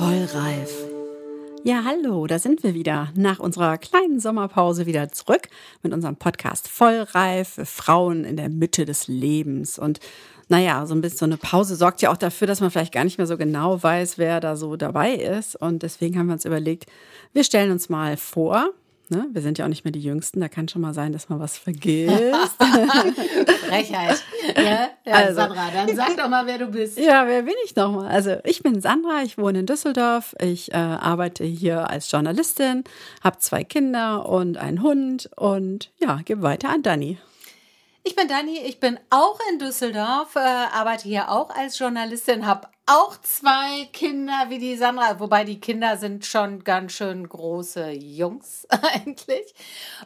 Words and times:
Vollreif. 0.00 0.72
Ja, 1.62 1.84
hallo, 1.84 2.26
da 2.26 2.38
sind 2.38 2.62
wir 2.62 2.72
wieder. 2.72 3.10
Nach 3.16 3.38
unserer 3.38 3.76
kleinen 3.76 4.18
Sommerpause 4.18 4.86
wieder 4.86 5.12
zurück 5.12 5.48
mit 5.82 5.92
unserem 5.92 6.16
Podcast 6.16 6.68
Vollreif 6.68 7.48
für 7.50 7.66
Frauen 7.66 8.24
in 8.24 8.38
der 8.38 8.48
Mitte 8.48 8.86
des 8.86 9.08
Lebens. 9.08 9.78
Und 9.78 10.00
naja, 10.48 10.86
so 10.86 10.94
ein 10.94 11.02
bisschen 11.02 11.18
so 11.18 11.24
eine 11.26 11.36
Pause 11.36 11.76
sorgt 11.76 12.00
ja 12.00 12.10
auch 12.10 12.16
dafür, 12.16 12.46
dass 12.46 12.62
man 12.62 12.70
vielleicht 12.70 12.94
gar 12.94 13.04
nicht 13.04 13.18
mehr 13.18 13.26
so 13.26 13.36
genau 13.36 13.82
weiß, 13.82 14.16
wer 14.16 14.40
da 14.40 14.56
so 14.56 14.76
dabei 14.76 15.12
ist. 15.12 15.54
Und 15.54 15.82
deswegen 15.82 16.18
haben 16.18 16.28
wir 16.28 16.32
uns 16.32 16.46
überlegt, 16.46 16.86
wir 17.34 17.44
stellen 17.44 17.70
uns 17.70 17.90
mal 17.90 18.16
vor, 18.16 18.70
Ne? 19.10 19.26
Wir 19.32 19.42
sind 19.42 19.58
ja 19.58 19.64
auch 19.64 19.68
nicht 19.68 19.84
mehr 19.84 19.90
die 19.90 20.00
Jüngsten, 20.00 20.40
da 20.40 20.48
kann 20.48 20.68
schon 20.68 20.82
mal 20.82 20.94
sein, 20.94 21.12
dass 21.12 21.28
man 21.28 21.40
was 21.40 21.58
vergisst. 21.58 22.12
Frechheit. 23.68 24.22
Ja, 24.56 24.62
ja 24.62 24.88
also, 25.12 25.34
Sandra, 25.34 25.70
dann 25.74 25.96
sag 25.96 26.16
doch 26.16 26.28
mal, 26.28 26.46
wer 26.46 26.58
du 26.58 26.66
bist. 26.66 26.96
Ja, 26.96 27.26
wer 27.26 27.42
bin 27.42 27.54
ich 27.64 27.74
nochmal? 27.74 28.08
Also 28.08 28.36
ich 28.44 28.62
bin 28.62 28.80
Sandra, 28.80 29.22
ich 29.24 29.36
wohne 29.36 29.60
in 29.60 29.66
Düsseldorf, 29.66 30.36
ich 30.40 30.72
äh, 30.72 30.76
arbeite 30.76 31.44
hier 31.44 31.90
als 31.90 32.10
Journalistin, 32.10 32.84
habe 33.22 33.38
zwei 33.38 33.64
Kinder 33.64 34.28
und 34.28 34.56
einen 34.58 34.80
Hund 34.80 35.28
und 35.36 35.90
ja, 35.98 36.20
gebe 36.24 36.42
weiter 36.42 36.68
an 36.68 36.82
Dani. 36.82 37.18
Ich 38.02 38.16
bin 38.16 38.28
Dani, 38.28 38.58
ich 38.60 38.80
bin 38.80 38.98
auch 39.10 39.38
in 39.50 39.58
Düsseldorf, 39.58 40.34
äh, 40.34 40.38
arbeite 40.38 41.06
hier 41.06 41.30
auch 41.30 41.50
als 41.50 41.78
Journalistin, 41.78 42.46
habe 42.46 42.68
auch 42.86 43.20
zwei 43.20 43.84
Kinder 43.92 44.46
wie 44.48 44.58
die 44.58 44.76
Sandra, 44.76 45.20
wobei 45.20 45.44
die 45.44 45.60
Kinder 45.60 45.98
sind 45.98 46.24
schon 46.24 46.64
ganz 46.64 46.92
schön 46.92 47.28
große 47.28 47.90
Jungs 47.90 48.66
eigentlich. 48.70 49.54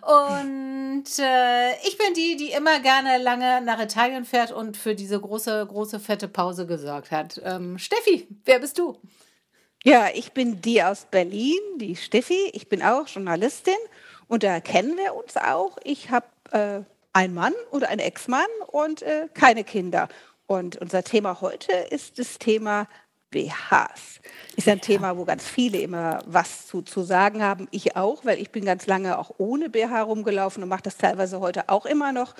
Und 0.02 1.04
äh, 1.20 1.76
ich 1.86 1.96
bin 1.96 2.14
die, 2.14 2.36
die 2.36 2.50
immer 2.50 2.80
gerne 2.80 3.18
lange 3.18 3.60
nach 3.60 3.80
Italien 3.80 4.24
fährt 4.24 4.50
und 4.50 4.76
für 4.76 4.96
diese 4.96 5.20
große, 5.20 5.64
große, 5.64 6.00
fette 6.00 6.26
Pause 6.26 6.66
gesorgt 6.66 7.12
hat. 7.12 7.40
Ähm, 7.44 7.78
Steffi, 7.78 8.26
wer 8.44 8.58
bist 8.58 8.76
du? 8.76 8.98
Ja, 9.84 10.08
ich 10.12 10.32
bin 10.32 10.60
die 10.60 10.82
aus 10.82 11.06
Berlin, 11.08 11.60
die 11.76 11.94
Steffi. 11.94 12.50
Ich 12.54 12.68
bin 12.68 12.82
auch 12.82 13.06
Journalistin 13.06 13.74
und 14.26 14.42
da 14.42 14.58
kennen 14.58 14.96
wir 14.96 15.14
uns 15.14 15.36
auch. 15.36 15.76
Ich 15.84 16.10
habe 16.10 16.26
äh, 16.50 16.80
ein 17.14 17.32
Mann 17.32 17.54
oder 17.70 17.88
ein 17.88 18.00
Ex-Mann 18.00 18.46
und 18.66 19.02
äh, 19.02 19.28
keine 19.32 19.64
Kinder. 19.64 20.08
Und 20.46 20.76
unser 20.76 21.02
Thema 21.02 21.40
heute 21.40 21.72
ist 21.72 22.18
das 22.18 22.38
Thema 22.38 22.86
BHs. 23.30 24.20
Ist 24.56 24.68
ein 24.68 24.80
Thema, 24.80 25.16
wo 25.16 25.24
ganz 25.24 25.48
viele 25.48 25.78
immer 25.78 26.22
was 26.26 26.66
zu, 26.66 26.82
zu 26.82 27.02
sagen 27.02 27.42
haben. 27.42 27.66
Ich 27.70 27.96
auch, 27.96 28.24
weil 28.24 28.38
ich 28.38 28.50
bin 28.50 28.64
ganz 28.64 28.86
lange 28.86 29.18
auch 29.18 29.32
ohne 29.38 29.70
BH 29.70 30.02
rumgelaufen 30.02 30.62
und 30.62 30.68
mache 30.68 30.82
das 30.82 30.98
teilweise 30.98 31.40
heute 31.40 31.68
auch 31.68 31.86
immer 31.86 32.12
noch. 32.12 32.34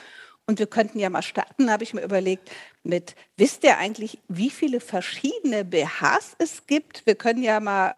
Und 0.46 0.58
wir 0.58 0.66
könnten 0.66 0.98
ja 0.98 1.08
mal 1.08 1.22
starten, 1.22 1.70
habe 1.70 1.84
ich 1.84 1.94
mir 1.94 2.02
überlegt, 2.02 2.50
mit, 2.82 3.14
wisst 3.36 3.64
ihr 3.64 3.78
eigentlich, 3.78 4.18
wie 4.28 4.50
viele 4.50 4.80
verschiedene 4.80 5.64
BHs 5.64 6.36
es 6.38 6.66
gibt? 6.66 7.06
Wir 7.06 7.14
können 7.14 7.42
ja 7.42 7.60
mal, 7.60 7.94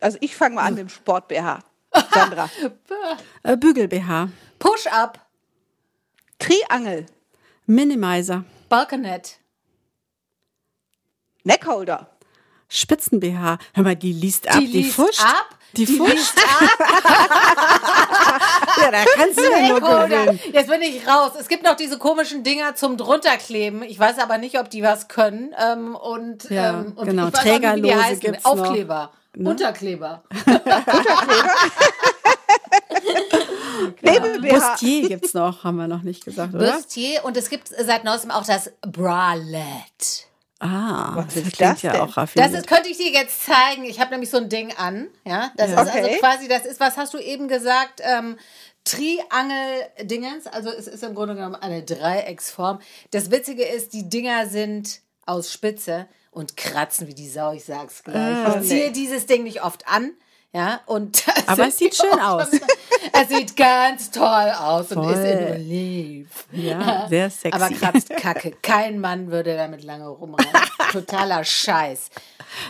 also 0.00 0.18
ich 0.20 0.36
fange 0.36 0.56
mal 0.56 0.64
an 0.64 0.74
mit 0.74 0.82
dem 0.82 0.88
Sport-BH. 0.90 1.60
Sandra. 2.12 2.50
Äh, 3.44 3.56
Bügel-BH. 3.56 4.28
Push-Up. 4.58 5.27
Triangel. 6.38 7.06
Minimizer. 7.66 8.44
Balkonet. 8.68 9.38
Neckholder. 11.44 12.10
Spitzen-BH. 12.68 13.58
Hör 13.74 13.82
mal, 13.82 13.96
die 13.96 14.12
liest 14.12 14.48
ab. 14.48 14.58
Die, 14.60 14.66
die 14.66 14.82
liest 14.82 14.94
fuscht. 14.94 15.22
ab. 15.22 15.56
Die, 15.76 15.84
die 15.84 15.96
fuscht. 15.96 16.38
ab. 16.38 16.78
ja, 18.82 18.90
da 18.90 19.04
kannst 19.16 19.38
du 19.38 19.42
ja 19.42 19.68
nur 19.68 19.80
gewinnen. 19.80 20.40
Jetzt 20.52 20.68
bin 20.68 20.82
ich 20.82 21.06
raus. 21.06 21.32
Es 21.38 21.48
gibt 21.48 21.64
noch 21.64 21.76
diese 21.76 21.98
komischen 21.98 22.42
Dinger 22.42 22.74
zum 22.74 22.96
drunterkleben. 22.96 23.82
Ich 23.82 23.98
weiß 23.98 24.18
aber 24.18 24.38
nicht, 24.38 24.58
ob 24.58 24.70
die 24.70 24.82
was 24.82 25.08
können. 25.08 25.54
Ähm, 25.58 25.94
und, 25.94 26.48
ja, 26.50 26.80
ähm, 26.80 26.92
und 26.94 27.06
genau. 27.06 27.30
Trägerlose 27.30 28.16
gibt's 28.18 28.44
Aufkleber. 28.44 29.12
Noch. 29.34 29.42
Ne? 29.42 29.50
Unterkleber. 29.50 30.22
Unterkleber. 30.46 31.54
Bustier 34.02 35.08
gibt 35.08 35.26
es 35.26 35.34
noch, 35.34 35.64
haben 35.64 35.76
wir 35.76 35.88
noch 35.88 36.02
nicht 36.02 36.24
gesagt, 36.24 36.54
oder? 36.54 36.72
Bustier 36.72 37.24
und 37.24 37.36
es 37.36 37.48
gibt 37.50 37.68
seit 37.68 38.04
neuestem 38.04 38.30
auch 38.30 38.44
das 38.44 38.70
Bralette. 38.82 40.28
Ah, 40.60 41.12
was 41.14 41.34
das 41.34 41.44
ist 41.44 41.60
das 41.60 41.82
ja 41.82 42.02
auch 42.02 42.16
raffiniert. 42.16 42.52
Das 42.52 42.58
ist, 42.58 42.66
könnte 42.66 42.88
ich 42.88 42.96
dir 42.96 43.12
jetzt 43.12 43.44
zeigen. 43.44 43.84
Ich 43.84 44.00
habe 44.00 44.10
nämlich 44.10 44.28
so 44.28 44.38
ein 44.38 44.48
Ding 44.48 44.72
an. 44.76 45.06
Ja, 45.24 45.52
das 45.56 45.70
ja. 45.70 45.74
ist 45.74 45.78
also 45.78 45.90
okay. 45.92 46.00
also 46.08 46.18
quasi, 46.18 46.48
das 46.48 46.66
ist, 46.66 46.80
was 46.80 46.96
hast 46.96 47.14
du 47.14 47.18
eben 47.18 47.46
gesagt? 47.46 48.00
Ähm, 48.02 48.36
Triangel-Dingens. 48.84 50.48
Also 50.48 50.70
es 50.70 50.88
ist 50.88 51.04
im 51.04 51.14
Grunde 51.14 51.36
genommen 51.36 51.54
eine 51.54 51.84
Dreiecksform. 51.84 52.80
Das 53.12 53.30
Witzige 53.30 53.64
ist, 53.64 53.92
die 53.92 54.08
Dinger 54.08 54.48
sind 54.48 55.00
aus 55.26 55.52
Spitze 55.52 56.08
und 56.32 56.56
kratzen 56.56 57.06
wie 57.06 57.14
die 57.14 57.28
Sau, 57.28 57.52
ich 57.52 57.64
sag's 57.64 58.02
gleich. 58.02 58.16
Ah, 58.16 58.58
ich 58.60 58.68
ziehe 58.68 58.86
nee. 58.86 58.92
dieses 58.92 59.26
Ding 59.26 59.44
nicht 59.44 59.62
oft 59.62 59.86
an. 59.86 60.12
Ja, 60.54 60.80
und 60.86 61.24
Aber 61.46 61.68
es 61.68 61.76
sieht 61.76 61.94
schön 61.94 62.18
aus. 62.20 62.46
es 63.12 63.28
sieht 63.28 63.54
ganz 63.54 64.10
toll 64.10 64.50
aus 64.58 64.88
Voll. 64.88 64.98
und 64.98 65.12
ist 65.12 65.24
in 65.24 65.54
Olive. 65.54 66.28
Ja, 66.52 67.06
sehr 67.08 67.28
sexy. 67.28 67.62
Aber 67.62 67.74
kratzt 67.74 68.08
Kacke. 68.10 68.52
Kein 68.62 68.98
Mann 68.98 69.30
würde 69.30 69.56
damit 69.56 69.84
lange 69.84 70.08
rumrennen. 70.08 70.50
Totaler 70.92 71.44
Scheiß. 71.44 72.08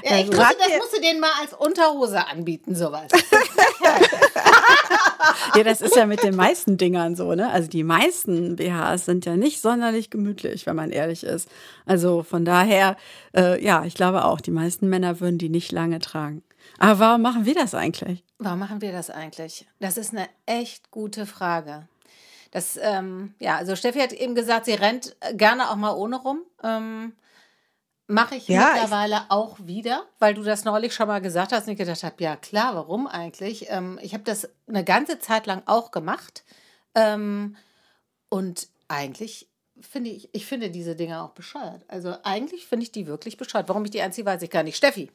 Ja, 0.03 0.19
ich 0.19 0.27
musste, 0.27 0.57
das 0.59 0.79
musst 0.79 0.97
du 0.97 1.01
denen 1.01 1.21
mal 1.21 1.31
als 1.41 1.55
Unterhose 1.55 2.27
anbieten, 2.27 2.75
sowas. 2.75 3.07
ja, 5.55 5.63
das 5.63 5.81
ist 5.81 5.95
ja 5.95 6.05
mit 6.05 6.25
den 6.25 6.35
meisten 6.35 6.79
Dingern 6.79 7.15
so, 7.15 7.35
ne? 7.35 7.49
Also 7.53 7.69
die 7.69 7.85
meisten 7.85 8.57
BHs 8.57 9.05
sind 9.05 9.25
ja 9.25 9.37
nicht 9.37 9.61
sonderlich 9.61 10.11
gemütlich, 10.11 10.67
wenn 10.67 10.75
man 10.75 10.91
ehrlich 10.91 11.23
ist. 11.23 11.49
Also 11.87 12.25
von 12.25 12.45
daher, 12.45 12.97
äh, 13.37 13.65
ja, 13.65 13.85
ich 13.85 13.95
glaube 13.95 14.25
auch, 14.25 14.41
die 14.41 14.51
meisten 14.51 14.89
Männer 14.89 15.21
würden 15.21 15.39
die 15.39 15.49
nicht 15.49 15.71
lange 15.71 16.01
tragen. 16.01 16.43
Aber 16.79 16.99
warum 16.99 17.23
machen 17.23 17.45
wir 17.45 17.55
das 17.55 17.75
eigentlich? 17.75 18.25
Warum 18.39 18.59
machen 18.59 18.81
wir 18.81 18.93
das 18.93 19.11
eigentlich? 19.11 19.67
Das 19.81 19.97
ist 19.97 20.13
eine 20.13 20.29
echt 20.47 20.91
gute 20.91 21.27
Frage. 21.27 21.89
Das, 22.51 22.79
ähm, 22.81 23.35
ja, 23.41 23.57
also 23.57 23.77
Steffi 23.77 23.99
hat 24.01 24.13
eben 24.13 24.35
gesagt, 24.35 24.67
sie 24.67 24.75
rennt 24.75 25.17
gerne 25.33 25.71
auch 25.71 25.77
mal 25.77 25.95
ohne 25.95 26.17
rum. 26.17 26.43
Ähm, 26.63 27.13
Mache 28.11 28.37
ich 28.37 28.49
ja, 28.49 28.71
mittlerweile 28.73 29.17
ich 29.17 29.31
auch 29.31 29.59
wieder, 29.61 30.07
weil 30.19 30.33
du 30.33 30.43
das 30.43 30.65
neulich 30.65 30.95
schon 30.95 31.09
mal 31.09 31.21
gesagt 31.21 31.53
hast 31.53 31.67
und 31.67 31.75
ich 31.75 31.79
gedacht 31.79 32.03
habe, 32.03 32.15
ja 32.25 32.37
klar, 32.37 32.75
warum 32.75 33.07
eigentlich? 33.07 33.67
Ähm, 33.69 33.99
ich 34.01 34.15
habe 34.15 34.25
das 34.25 34.49
eine 34.67 34.83
ganze 34.83 35.19
Zeit 35.19 35.45
lang 35.45 35.63
auch 35.67 35.91
gemacht. 35.91 36.43
Ähm, 36.95 37.57
und 38.31 38.69
eigentlich 38.89 39.51
finde 39.79 40.09
ich, 40.09 40.31
ich 40.33 40.47
finde 40.47 40.71
diese 40.71 40.97
Dinge 40.97 41.23
auch 41.23 41.33
bescheuert. 41.33 41.85
Also 41.89 42.15
eigentlich 42.23 42.67
finde 42.67 42.85
ich 42.85 42.93
die 42.93 43.07
wirklich 43.07 43.37
bescheuert. 43.37 43.69
Warum 43.69 43.85
ich 43.85 43.91
die 43.91 44.01
anziehe, 44.01 44.25
weiß 44.25 44.41
ich 44.41 44.51
gar 44.51 44.63
nicht. 44.63 44.77
Steffi. 44.77 45.11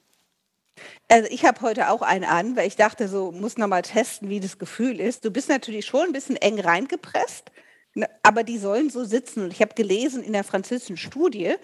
Also 1.07 1.29
ich 1.29 1.45
habe 1.45 1.61
heute 1.61 1.89
auch 1.89 2.01
einen 2.01 2.23
an, 2.23 2.56
weil 2.56 2.67
ich 2.67 2.75
dachte, 2.75 3.07
so 3.07 3.31
muss 3.31 3.57
noch 3.57 3.67
mal 3.67 3.81
testen, 3.81 4.29
wie 4.29 4.39
das 4.39 4.57
Gefühl 4.57 5.00
ist. 5.00 5.25
Du 5.25 5.31
bist 5.31 5.50
natürlich 5.50 5.85
schon 5.85 6.07
ein 6.07 6.13
bisschen 6.13 6.38
eng 6.38 6.59
reingepresst, 6.59 7.51
ne, 7.94 8.09
aber 8.23 8.44
die 8.44 8.57
sollen 8.57 8.89
so 8.89 9.03
sitzen. 9.03 9.44
Und 9.44 9.53
ich 9.53 9.61
habe 9.61 9.75
gelesen 9.75 10.23
in 10.23 10.34
der 10.34 10.44
französischen 10.44 10.97
Studie, 10.97 11.56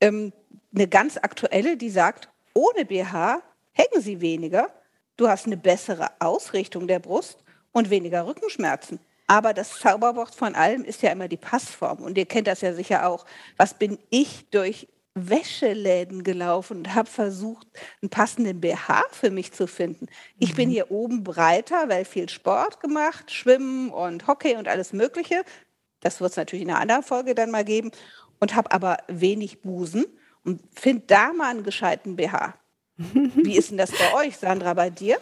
ähm, 0.00 0.32
eine 0.74 0.88
ganz 0.88 1.16
aktuelle, 1.16 1.76
die 1.76 1.90
sagt, 1.90 2.28
ohne 2.54 2.84
BH 2.84 3.42
hängen 3.72 4.02
sie 4.02 4.20
weniger, 4.20 4.70
du 5.16 5.28
hast 5.28 5.46
eine 5.46 5.56
bessere 5.56 6.10
Ausrichtung 6.20 6.86
der 6.86 6.98
Brust 6.98 7.42
und 7.72 7.90
weniger 7.90 8.26
Rückenschmerzen. 8.26 9.00
Aber 9.26 9.52
das 9.52 9.80
Zauberwort 9.80 10.34
von 10.34 10.54
allem 10.54 10.84
ist 10.84 11.02
ja 11.02 11.10
immer 11.10 11.28
die 11.28 11.36
Passform. 11.36 11.98
Und 11.98 12.16
ihr 12.16 12.26
kennt 12.26 12.46
das 12.46 12.60
ja 12.60 12.72
sicher 12.72 13.08
auch. 13.08 13.26
Was 13.56 13.74
bin 13.74 13.98
ich 14.10 14.48
durch 14.50 14.86
Wäscheläden 15.16 16.22
gelaufen 16.22 16.78
und 16.78 16.94
habe 16.94 17.08
versucht, 17.08 17.66
einen 18.02 18.10
passenden 18.10 18.60
BH 18.60 19.02
für 19.10 19.30
mich 19.30 19.52
zu 19.52 19.66
finden. 19.66 20.06
Ich 20.38 20.52
mhm. 20.52 20.56
bin 20.56 20.70
hier 20.70 20.90
oben 20.90 21.24
breiter, 21.24 21.88
weil 21.88 22.04
viel 22.04 22.28
Sport 22.28 22.80
gemacht, 22.80 23.32
Schwimmen 23.32 23.90
und 23.90 24.26
Hockey 24.26 24.56
und 24.56 24.68
alles 24.68 24.92
Mögliche. 24.92 25.42
Das 26.00 26.20
wird 26.20 26.32
es 26.32 26.36
natürlich 26.36 26.64
in 26.64 26.70
einer 26.70 26.80
anderen 26.80 27.02
Folge 27.02 27.34
dann 27.34 27.50
mal 27.50 27.64
geben. 27.64 27.90
Und 28.38 28.54
habe 28.54 28.70
aber 28.70 28.98
wenig 29.08 29.62
Busen 29.62 30.04
und 30.44 30.60
finde 30.78 31.04
da 31.06 31.32
mal 31.32 31.48
einen 31.48 31.64
gescheiten 31.64 32.16
BH. 32.16 32.54
Wie 32.98 33.56
ist 33.56 33.70
denn 33.70 33.78
das 33.78 33.92
bei 33.92 34.12
euch, 34.12 34.36
Sandra, 34.36 34.74
bei 34.74 34.90
dir? 34.90 35.18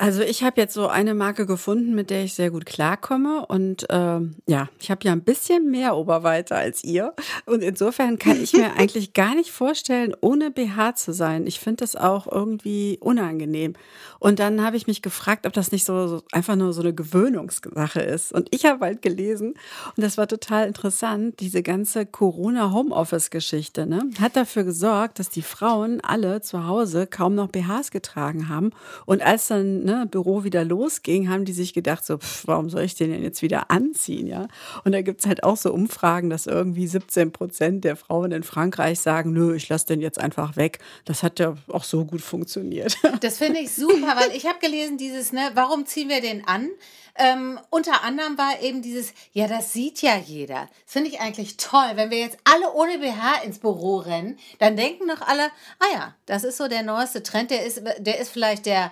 Also 0.00 0.22
ich 0.22 0.42
habe 0.42 0.58
jetzt 0.58 0.72
so 0.72 0.88
eine 0.88 1.12
Marke 1.12 1.44
gefunden, 1.44 1.94
mit 1.94 2.08
der 2.08 2.24
ich 2.24 2.32
sehr 2.32 2.50
gut 2.50 2.64
klarkomme. 2.64 3.44
Und 3.44 3.86
ähm, 3.90 4.36
ja, 4.46 4.70
ich 4.78 4.90
habe 4.90 5.04
ja 5.04 5.12
ein 5.12 5.20
bisschen 5.20 5.70
mehr 5.70 5.94
Oberweite 5.94 6.56
als 6.56 6.82
ihr. 6.82 7.12
Und 7.44 7.62
insofern 7.62 8.18
kann 8.18 8.42
ich 8.42 8.54
mir 8.54 8.72
eigentlich 8.78 9.12
gar 9.12 9.34
nicht 9.34 9.50
vorstellen, 9.50 10.14
ohne 10.22 10.50
BH 10.50 10.94
zu 10.94 11.12
sein. 11.12 11.46
Ich 11.46 11.60
finde 11.60 11.84
das 11.84 11.96
auch 11.96 12.26
irgendwie 12.26 12.96
unangenehm. 13.02 13.74
Und 14.20 14.38
dann 14.38 14.64
habe 14.64 14.78
ich 14.78 14.86
mich 14.86 15.02
gefragt, 15.02 15.46
ob 15.46 15.52
das 15.52 15.70
nicht 15.70 15.84
so, 15.84 16.06
so 16.06 16.22
einfach 16.32 16.56
nur 16.56 16.72
so 16.72 16.80
eine 16.80 16.94
Gewöhnungssache 16.94 18.00
ist. 18.00 18.32
Und 18.32 18.48
ich 18.52 18.64
habe 18.64 18.86
halt 18.86 19.02
gelesen, 19.02 19.52
und 19.96 20.02
das 20.02 20.16
war 20.16 20.28
total 20.28 20.66
interessant, 20.66 21.40
diese 21.40 21.62
ganze 21.62 22.06
Corona-Homeoffice-Geschichte 22.06 23.84
ne, 23.86 24.08
hat 24.18 24.34
dafür 24.34 24.64
gesorgt, 24.64 25.18
dass 25.18 25.28
die 25.28 25.42
Frauen 25.42 26.00
alle 26.00 26.40
zu 26.40 26.66
Hause 26.66 27.06
kaum 27.06 27.34
noch 27.34 27.48
BHs 27.48 27.90
getragen 27.90 28.48
haben. 28.48 28.70
Und 29.04 29.20
als 29.20 29.48
dann 29.48 29.89
ne, 29.90 30.06
Büro 30.06 30.44
wieder 30.44 30.64
losging, 30.64 31.28
haben 31.28 31.44
die 31.44 31.52
sich 31.52 31.74
gedacht, 31.74 32.04
so, 32.04 32.18
pff, 32.18 32.46
warum 32.46 32.70
soll 32.70 32.82
ich 32.82 32.94
den 32.94 33.10
denn 33.10 33.22
jetzt 33.22 33.42
wieder 33.42 33.70
anziehen, 33.70 34.26
ja? 34.26 34.48
Und 34.84 34.92
da 34.92 35.02
gibt 35.02 35.20
es 35.20 35.26
halt 35.26 35.42
auch 35.42 35.56
so 35.56 35.72
Umfragen, 35.72 36.30
dass 36.30 36.46
irgendwie 36.46 36.86
17 36.86 37.32
Prozent 37.32 37.84
der 37.84 37.96
Frauen 37.96 38.32
in 38.32 38.42
Frankreich 38.42 39.00
sagen, 39.00 39.32
nö, 39.32 39.54
ich 39.54 39.68
lasse 39.68 39.86
den 39.86 40.00
jetzt 40.00 40.20
einfach 40.20 40.56
weg. 40.56 40.78
Das 41.04 41.22
hat 41.22 41.38
ja 41.38 41.56
auch 41.68 41.84
so 41.84 42.04
gut 42.04 42.20
funktioniert. 42.20 42.96
Das 43.20 43.38
finde 43.38 43.60
ich 43.60 43.72
super, 43.74 44.16
weil 44.16 44.34
ich 44.34 44.46
habe 44.46 44.58
gelesen, 44.60 44.96
dieses, 44.96 45.32
ne, 45.32 45.50
warum 45.54 45.84
ziehen 45.84 46.08
wir 46.08 46.20
den 46.20 46.46
an? 46.46 46.70
Ähm, 47.16 47.58
unter 47.68 48.02
anderem 48.02 48.38
war 48.38 48.62
eben 48.62 48.82
dieses, 48.82 49.12
ja, 49.32 49.46
das 49.46 49.72
sieht 49.72 50.00
ja 50.00 50.16
jeder. 50.16 50.68
Das 50.84 50.92
finde 50.94 51.10
ich 51.10 51.20
eigentlich 51.20 51.56
toll. 51.56 51.90
Wenn 51.94 52.10
wir 52.10 52.18
jetzt 52.18 52.38
alle 52.44 52.72
ohne 52.72 52.98
BH 52.98 53.42
ins 53.44 53.58
Büro 53.58 53.98
rennen, 53.98 54.38
dann 54.58 54.76
denken 54.76 55.08
doch 55.08 55.20
alle, 55.20 55.48
ah 55.80 55.92
ja, 55.92 56.14
das 56.26 56.44
ist 56.44 56.56
so 56.56 56.68
der 56.68 56.82
neueste 56.82 57.22
Trend, 57.22 57.50
der 57.50 57.66
ist, 57.66 57.82
der 57.98 58.20
ist 58.20 58.30
vielleicht 58.30 58.64
der 58.64 58.90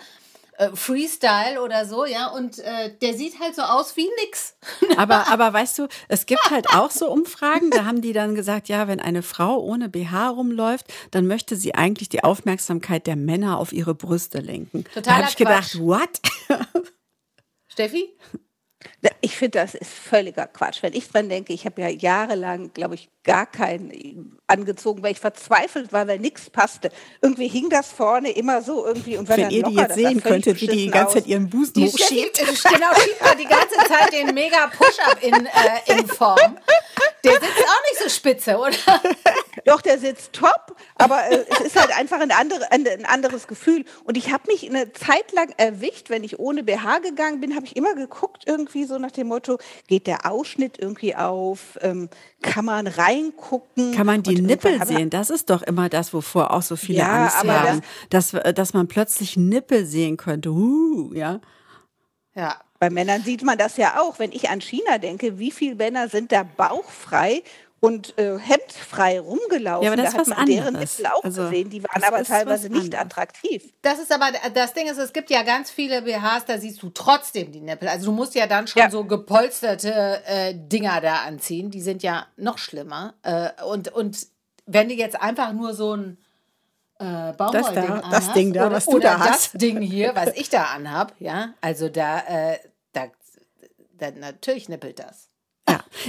äh, 0.58 0.70
Freestyle 0.74 1.62
oder 1.62 1.86
so, 1.86 2.04
ja, 2.04 2.28
und 2.28 2.58
äh, 2.58 2.92
der 3.00 3.14
sieht 3.14 3.38
halt 3.40 3.54
so 3.54 3.62
aus 3.62 3.96
wie 3.96 4.08
nix. 4.24 4.56
aber, 4.96 5.28
aber 5.28 5.52
weißt 5.52 5.78
du, 5.78 5.88
es 6.08 6.26
gibt 6.26 6.50
halt 6.50 6.70
auch 6.70 6.90
so 6.90 7.08
Umfragen, 7.10 7.70
da 7.70 7.84
haben 7.84 8.02
die 8.02 8.12
dann 8.12 8.34
gesagt, 8.34 8.68
ja, 8.68 8.88
wenn 8.88 9.00
eine 9.00 9.22
Frau 9.22 9.60
ohne 9.60 9.88
BH 9.88 10.30
rumläuft, 10.30 10.86
dann 11.12 11.26
möchte 11.28 11.54
sie 11.54 11.74
eigentlich 11.74 12.08
die 12.08 12.24
Aufmerksamkeit 12.24 13.06
der 13.06 13.16
Männer 13.16 13.58
auf 13.58 13.72
ihre 13.72 13.94
Brüste 13.94 14.40
lenken. 14.40 14.84
Total. 14.84 15.02
Da 15.02 15.16
habe 15.16 15.28
ich 15.28 15.36
gedacht, 15.36 15.78
what? 15.78 16.20
Steffi? 17.68 18.16
Ich 19.28 19.36
finde, 19.36 19.58
das 19.58 19.74
ist 19.74 19.92
völliger 19.92 20.46
Quatsch. 20.46 20.82
Wenn 20.82 20.94
ich 20.94 21.06
dran 21.10 21.28
denke, 21.28 21.52
ich 21.52 21.66
habe 21.66 21.82
ja 21.82 21.88
jahrelang, 21.88 22.72
glaube 22.72 22.94
ich, 22.94 23.10
gar 23.24 23.44
keinen 23.44 24.38
angezogen, 24.46 25.02
weil 25.02 25.12
ich 25.12 25.20
verzweifelt 25.20 25.92
war, 25.92 26.08
weil 26.08 26.18
nichts 26.18 26.48
passte. 26.48 26.88
Irgendwie 27.20 27.46
hing 27.46 27.68
das 27.68 27.92
vorne 27.92 28.30
immer 28.30 28.62
so 28.62 28.86
irgendwie. 28.86 29.18
Und 29.18 29.28
wenn, 29.28 29.42
wenn 29.42 29.50
ihr 29.50 29.64
die 29.64 29.74
jetzt 29.74 29.96
sehen 29.96 30.22
könntet, 30.22 30.58
wie 30.62 30.66
die 30.66 30.84
die 30.84 30.90
ganze 30.90 31.16
Zeit 31.16 31.26
ihren 31.26 31.50
Busen 31.50 31.74
die 31.74 31.88
hochschiebt. 31.88 32.38
Genau, 32.38 32.94
schiebt 32.94 33.22
man 33.22 33.36
die 33.36 33.44
ganze 33.44 33.76
Zeit 33.86 34.14
den 34.14 34.32
mega 34.32 34.68
Push-Up 34.68 35.22
in, 35.22 35.34
äh, 35.44 35.98
in 35.98 36.06
Form. 36.06 36.58
Der 37.24 37.32
sitzt 37.32 37.44
auch 37.44 37.82
nicht 37.90 38.02
so 38.02 38.08
spitze, 38.08 38.56
oder? 38.56 38.72
Doch, 39.64 39.82
der 39.82 39.98
sitzt 39.98 40.32
top, 40.32 40.76
aber 40.94 41.28
äh, 41.30 41.44
es 41.50 41.60
ist 41.60 41.76
halt 41.76 41.96
einfach 41.96 42.20
ein, 42.20 42.30
andere, 42.30 42.70
ein, 42.70 42.86
ein 42.86 43.04
anderes 43.04 43.46
Gefühl. 43.46 43.84
Und 44.04 44.16
ich 44.16 44.32
habe 44.32 44.44
mich 44.46 44.68
eine 44.68 44.92
Zeit 44.92 45.32
lang 45.32 45.52
erwischt, 45.56 46.10
wenn 46.10 46.24
ich 46.24 46.38
ohne 46.38 46.62
BH 46.62 47.00
gegangen 47.00 47.40
bin, 47.40 47.54
habe 47.54 47.66
ich 47.66 47.76
immer 47.76 47.94
geguckt, 47.94 48.44
irgendwie 48.46 48.84
so 48.84 48.98
nach 48.98 49.10
dem 49.18 49.28
Motto, 49.28 49.58
geht 49.86 50.06
der 50.06 50.30
Ausschnitt 50.30 50.78
irgendwie 50.78 51.14
auf, 51.14 51.78
ähm, 51.82 52.08
kann 52.40 52.64
man 52.64 52.86
reingucken. 52.86 53.92
Kann 53.92 54.06
man 54.06 54.22
die 54.22 54.40
Nippel 54.40 54.84
sehen? 54.86 55.10
Das 55.10 55.30
ist 55.30 55.50
doch 55.50 55.62
immer 55.62 55.88
das, 55.88 56.14
wovor 56.14 56.52
auch 56.52 56.62
so 56.62 56.76
viele 56.76 56.98
ja, 56.98 57.24
Angst 57.24 57.44
haben, 57.44 57.82
das, 58.10 58.30
dass, 58.30 58.54
dass 58.54 58.74
man 58.74 58.88
plötzlich 58.88 59.36
Nippel 59.36 59.84
sehen 59.84 60.16
könnte. 60.16 60.50
Uh, 60.50 61.12
ja. 61.12 61.40
Ja, 62.34 62.60
bei 62.78 62.90
Männern 62.90 63.22
sieht 63.22 63.42
man 63.42 63.58
das 63.58 63.76
ja 63.76 64.00
auch. 64.00 64.18
Wenn 64.18 64.32
ich 64.32 64.48
an 64.48 64.60
China 64.60 64.98
denke, 64.98 65.38
wie 65.38 65.50
viele 65.50 65.74
Männer 65.74 66.08
sind 66.08 66.30
da 66.30 66.44
bauchfrei 66.44 67.42
und 67.80 68.18
äh, 68.18 68.38
hemdfrei 68.38 69.20
rumgelaufen. 69.20 69.84
Ja, 69.84 69.92
aber 69.92 70.02
das 70.02 70.12
da 70.12 70.18
hat 70.20 70.26
man 70.28 70.46
deren 70.46 70.74
Nippel 70.74 71.06
auch 71.06 71.22
also, 71.22 71.44
gesehen. 71.44 71.70
Die 71.70 71.82
waren 71.84 72.02
aber 72.02 72.24
teilweise 72.24 72.70
nicht 72.70 72.98
attraktiv. 72.98 73.72
Das 73.82 73.98
ist 73.98 74.12
aber, 74.12 74.32
das 74.52 74.74
Ding 74.74 74.88
ist, 74.88 74.98
es 74.98 75.12
gibt 75.12 75.30
ja 75.30 75.42
ganz 75.42 75.70
viele 75.70 76.02
BHs, 76.02 76.44
da 76.46 76.58
siehst 76.58 76.82
du 76.82 76.90
trotzdem 76.90 77.52
die 77.52 77.60
Nippel. 77.60 77.88
Also 77.88 78.06
du 78.06 78.12
musst 78.12 78.34
ja 78.34 78.46
dann 78.46 78.66
schon 78.66 78.82
ja. 78.82 78.90
so 78.90 79.04
gepolsterte 79.04 80.22
äh, 80.26 80.54
Dinger 80.54 81.00
da 81.00 81.22
anziehen. 81.22 81.70
Die 81.70 81.80
sind 81.80 82.02
ja 82.02 82.26
noch 82.36 82.58
schlimmer. 82.58 83.14
Äh, 83.22 83.50
und, 83.64 83.88
und 83.88 84.26
wenn 84.66 84.88
du 84.88 84.94
jetzt 84.94 85.20
einfach 85.20 85.52
nur 85.52 85.74
so 85.74 85.94
ein 85.94 86.18
äh, 86.98 87.32
das, 87.36 87.72
da, 87.72 88.02
das 88.10 88.32
Ding 88.32 88.52
da, 88.52 88.66
oder, 88.66 88.76
was 88.76 88.86
du 88.86 88.98
da 88.98 89.20
hast. 89.20 89.54
das 89.54 89.60
Ding 89.60 89.80
hier, 89.80 90.16
was 90.16 90.34
ich 90.34 90.48
da 90.48 90.64
anhab, 90.64 91.14
ja, 91.20 91.54
also 91.60 91.88
da, 91.88 92.18
äh, 92.26 92.58
da, 92.92 93.06
da 93.92 94.10
natürlich 94.10 94.68
nippelt 94.68 94.98
das. 94.98 95.27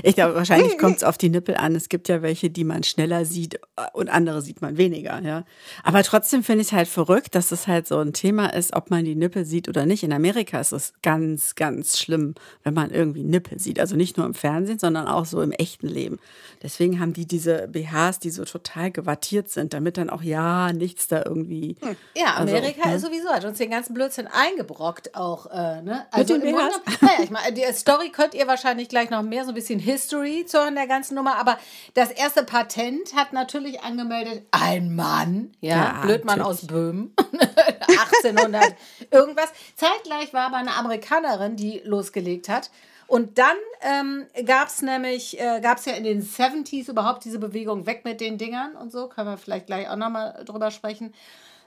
Ich 0.04 0.16
glaube, 0.16 0.36
wahrscheinlich 0.36 0.78
kommt 0.80 0.98
es 0.98 1.04
auf 1.04 1.18
die 1.18 1.30
Nippel 1.30 1.56
an. 1.56 1.76
Es 1.76 1.90
gibt 1.90 2.08
ja 2.10 2.22
welche, 2.22 2.50
die 2.50 2.64
man 2.64 2.84
schneller 2.84 3.26
sieht 3.26 3.56
äh, 3.56 3.88
und 3.94 4.10
andere 4.10 4.42
sieht 4.42 4.62
man 4.62 4.78
weniger, 4.78 5.22
ja. 5.22 5.46
Aber 5.84 6.04
trotzdem 6.04 6.44
finde 6.44 6.62
ich 6.62 6.68
es 6.68 6.74
halt 6.74 6.88
verrückt, 6.88 7.36
dass 7.36 7.52
es 7.52 7.68
halt 7.68 7.88
so 7.88 7.98
ein 8.00 8.14
Thema 8.14 8.54
ist, 8.54 8.76
ob 8.76 8.90
man 8.90 9.06
die 9.06 9.16
Nippel 9.16 9.46
sieht 9.46 9.70
oder 9.70 9.86
nicht. 9.86 10.04
In 10.04 10.14
Amerika 10.14 10.60
ist 10.60 10.72
es 10.72 10.94
ganz, 11.02 11.56
ganz 11.56 12.00
schlimm, 12.00 12.36
wenn 12.64 12.74
man 12.74 12.92
irgendwie 12.92 13.24
Nippel 13.24 13.60
sieht. 13.60 13.80
Also 13.80 13.96
nicht 13.96 14.18
nur 14.18 14.26
im 14.26 14.34
Fernsehen, 14.34 14.80
sondern 14.80 15.08
auch 15.08 15.26
so 15.26 15.42
im 15.42 15.52
echten 15.52 15.88
Leben. 15.88 16.20
Deswegen 16.62 17.00
haben 17.00 17.14
die 17.14 17.26
diese 17.26 17.68
BHs, 17.68 18.20
die 18.20 18.30
so 18.30 18.46
total 18.46 18.92
gewattiert 18.92 19.50
sind, 19.50 19.74
damit 19.74 19.98
dann 19.98 20.10
auch 20.10 20.22
ja 20.22 20.74
nichts 20.74 21.08
da 21.08 21.24
irgendwie. 21.26 21.78
Hm. 21.80 21.96
Ja, 22.16 22.36
also, 22.36 22.54
Amerika 22.54 22.82
also, 22.84 22.90
ne? 22.90 22.96
ist 22.96 23.02
sowieso, 23.02 23.30
hat 23.30 23.46
uns 23.46 23.58
den 23.58 23.72
ganzen 23.72 23.94
Blödsinn 23.94 24.28
eingebrockt 24.28 25.16
auch. 25.16 25.46
Äh, 25.48 25.82
ne? 25.82 26.06
Also 26.12 26.34
Mit 26.36 26.44
den 26.44 26.56
BHs? 26.56 27.02
naja, 27.02 27.18
ich 27.24 27.30
meine, 27.30 27.54
die 27.54 27.64
Story 27.74 28.10
könnt 28.10 28.34
ihr 28.34 28.48
wahrscheinlich 28.48 28.90
gleich 28.90 29.10
noch 29.10 29.24
mehr 29.24 29.44
so 29.44 29.52
ein 29.52 29.56
bisschen 29.56 29.79
History 29.80 30.46
zu 30.46 30.58
der 30.74 30.88
ganzen 30.88 31.16
Nummer, 31.16 31.38
aber 31.38 31.58
das 31.94 32.12
erste 32.12 32.44
Patent 32.44 33.16
hat 33.16 33.34
natürlich 33.34 33.82
angemeldet 33.82 34.44
ein 34.52 34.96
Mann, 34.96 35.52
ja, 35.62 35.76
ja 35.76 36.02
Blödmann 36.02 36.42
aus 36.42 36.68
Böhmen, 36.68 37.14
1800 37.88 38.76
irgendwas. 39.12 39.52
Zeitgleich 39.76 40.34
war 40.34 40.48
aber 40.48 40.58
eine 40.58 40.76
Amerikanerin, 40.76 41.56
die 41.56 41.82
losgelegt 41.84 42.50
hat. 42.50 42.70
Und 43.08 43.40
dann 43.40 43.56
ähm, 43.82 44.28
gab 44.46 44.68
es 44.68 44.84
nämlich, 44.84 45.40
äh, 45.40 45.62
gab 45.62 45.80
es 45.80 45.86
ja 45.86 45.94
in 45.94 46.04
den 46.04 46.22
70s 46.22 46.92
überhaupt 46.92 47.26
diese 47.26 47.40
Bewegung 47.40 47.88
weg 47.88 48.06
mit 48.06 48.22
den 48.22 48.38
Dingern 48.38 48.76
und 48.76 48.92
so, 48.92 49.08
können 49.08 49.30
wir 49.30 49.38
vielleicht 49.38 49.66
gleich 49.66 49.90
auch 49.90 49.96
nochmal 49.96 50.44
drüber 50.46 50.70
sprechen. 50.70 51.14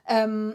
Ähm, 0.07 0.55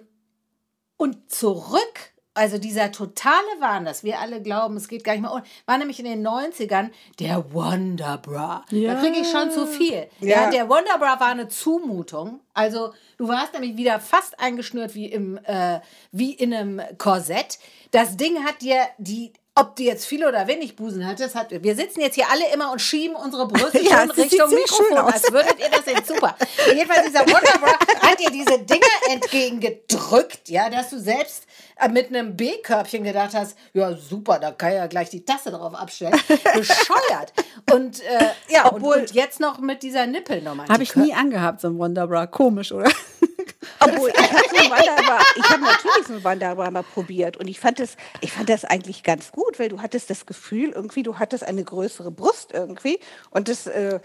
und 0.96 1.30
zurück 1.30 2.14
also 2.38 2.58
dieser 2.58 2.92
totale 2.92 3.36
Wahn, 3.60 3.86
dass 3.86 4.04
wir 4.04 4.20
alle 4.20 4.42
glauben, 4.42 4.78
es 4.78 4.88
geht 4.88 5.04
gar 5.04 5.14
nicht 5.14 5.22
mehr 5.22 5.34
um, 5.34 5.42
war 5.66 5.78
nämlich 5.78 6.00
in 6.00 6.06
den 6.06 6.26
90ern 6.26 6.92
der 7.20 7.52
Wonderbra. 7.54 8.64
Ja. 8.70 8.94
Da 8.94 9.00
kriege 9.00 9.18
ich 9.20 9.30
schon 9.30 9.52
zu 9.52 9.66
viel. 9.66 10.08
Ja. 10.20 10.44
ja. 10.44 10.50
der 10.50 10.70
Wonderbra 10.70 11.20
war 11.20 11.28
eine 11.28 11.48
Zumutung. 11.48 12.40
Also 12.54 12.94
du 13.18 13.28
warst 13.28 13.54
nämlich 13.54 13.76
wieder 13.78 14.00
fast 14.00 14.40
eingeschnürt 14.40 14.96
wie, 14.96 15.08
im, 15.08 15.38
äh, 15.44 15.80
wie 16.12 16.34
in 16.34 16.54
einem 16.54 16.82
Korsett. 16.98 17.60
Das 17.92 18.18
Ding 18.18 18.44
hat 18.46 18.62
dir 18.62 18.82
die 18.98 19.34
ob 19.58 19.76
du 19.76 19.84
jetzt 19.84 20.06
viel 20.06 20.24
oder 20.24 20.46
wenig 20.48 20.76
Busen 20.76 21.06
hattest, 21.06 21.34
hat, 21.34 21.48
wir 21.50 21.76
sitzen 21.76 22.02
jetzt 22.02 22.14
hier 22.14 22.30
alle 22.30 22.54
immer 22.54 22.72
und 22.72 22.80
schieben 22.80 23.16
unsere 23.16 23.48
Brüste 23.48 23.82
ja, 23.84 24.02
schon 24.02 24.12
Richtung 24.12 24.50
Mikrofon, 24.52 24.98
als 24.98 25.32
würdet 25.32 25.56
ihr 25.60 25.70
das 25.70 25.84
sehen. 25.84 26.00
Super. 26.06 26.36
Jedenfalls 26.68 27.08
dieser 27.08 27.22
Wonderbra 27.22 27.72
hat 28.02 28.20
dir 28.20 28.30
diese 28.30 28.60
Dinge 28.60 28.86
entgegengedrückt, 29.10 30.50
ja, 30.50 30.70
dass 30.70 30.92
du 30.92 31.00
selbst 31.00 31.46
äh, 31.80 31.90
mit 31.90 32.10
einem 32.10 32.38
B-Körbchen 32.38 33.04
gedacht 33.04 33.34
hast, 33.34 33.58
ja 33.74 33.96
super, 33.96 34.38
da 34.38 34.52
kann 34.52 34.70
ich 34.70 34.76
ja 34.76 34.88
gleich 34.88 35.10
die 35.10 35.26
Tasse 35.26 35.50
drauf 35.50 35.74
abstellen. 35.74 36.14
Bescheuert. 36.54 37.34
Und 37.72 38.02
äh, 38.02 38.26
ja, 38.50 38.72
Obwohl, 38.72 38.96
und, 38.96 39.02
und, 39.02 39.12
jetzt 39.14 39.40
noch 39.40 39.60
mit 39.60 39.82
dieser 39.82 40.06
Nippelnummer. 40.06 40.68
Habe 40.68 40.84
ich 40.84 40.96
nie 40.96 41.14
angehabt, 41.14 41.62
so 41.62 41.70
ein 41.70 41.80
Wonderbra. 41.80 42.28
Komisch, 42.28 42.72
oder? 42.72 42.92
Obwohl, 43.80 44.10
ich 44.10 44.18
habe 44.18 44.30
hab 45.50 45.62
natürlich 45.62 46.08
so 46.08 46.14
ein 46.14 46.24
Wanderbra 46.24 46.72
mal 46.72 46.84
probiert 46.84 47.38
und 47.38 47.48
ich 47.48 47.60
fand, 47.60 47.80
das, 47.80 47.96
ich 48.22 48.32
fand 48.32 48.50
das 48.50 48.66
eigentlich 48.66 49.04
ganz 49.04 49.32
gut, 49.32 49.60
weil 49.60 49.70
du 49.70 49.82
hattest 49.82 50.10
das 50.10 50.26
Gefühl, 50.26 50.70
irgendwie, 50.70 51.04
du 51.04 51.20
hattest 51.20 51.44
eine 51.44 51.64
größere 51.64 52.12
Brust 52.12 52.52
irgendwie 52.54 53.00
und 53.32 53.48
das... 53.50 53.68
Äh, 53.68 54.00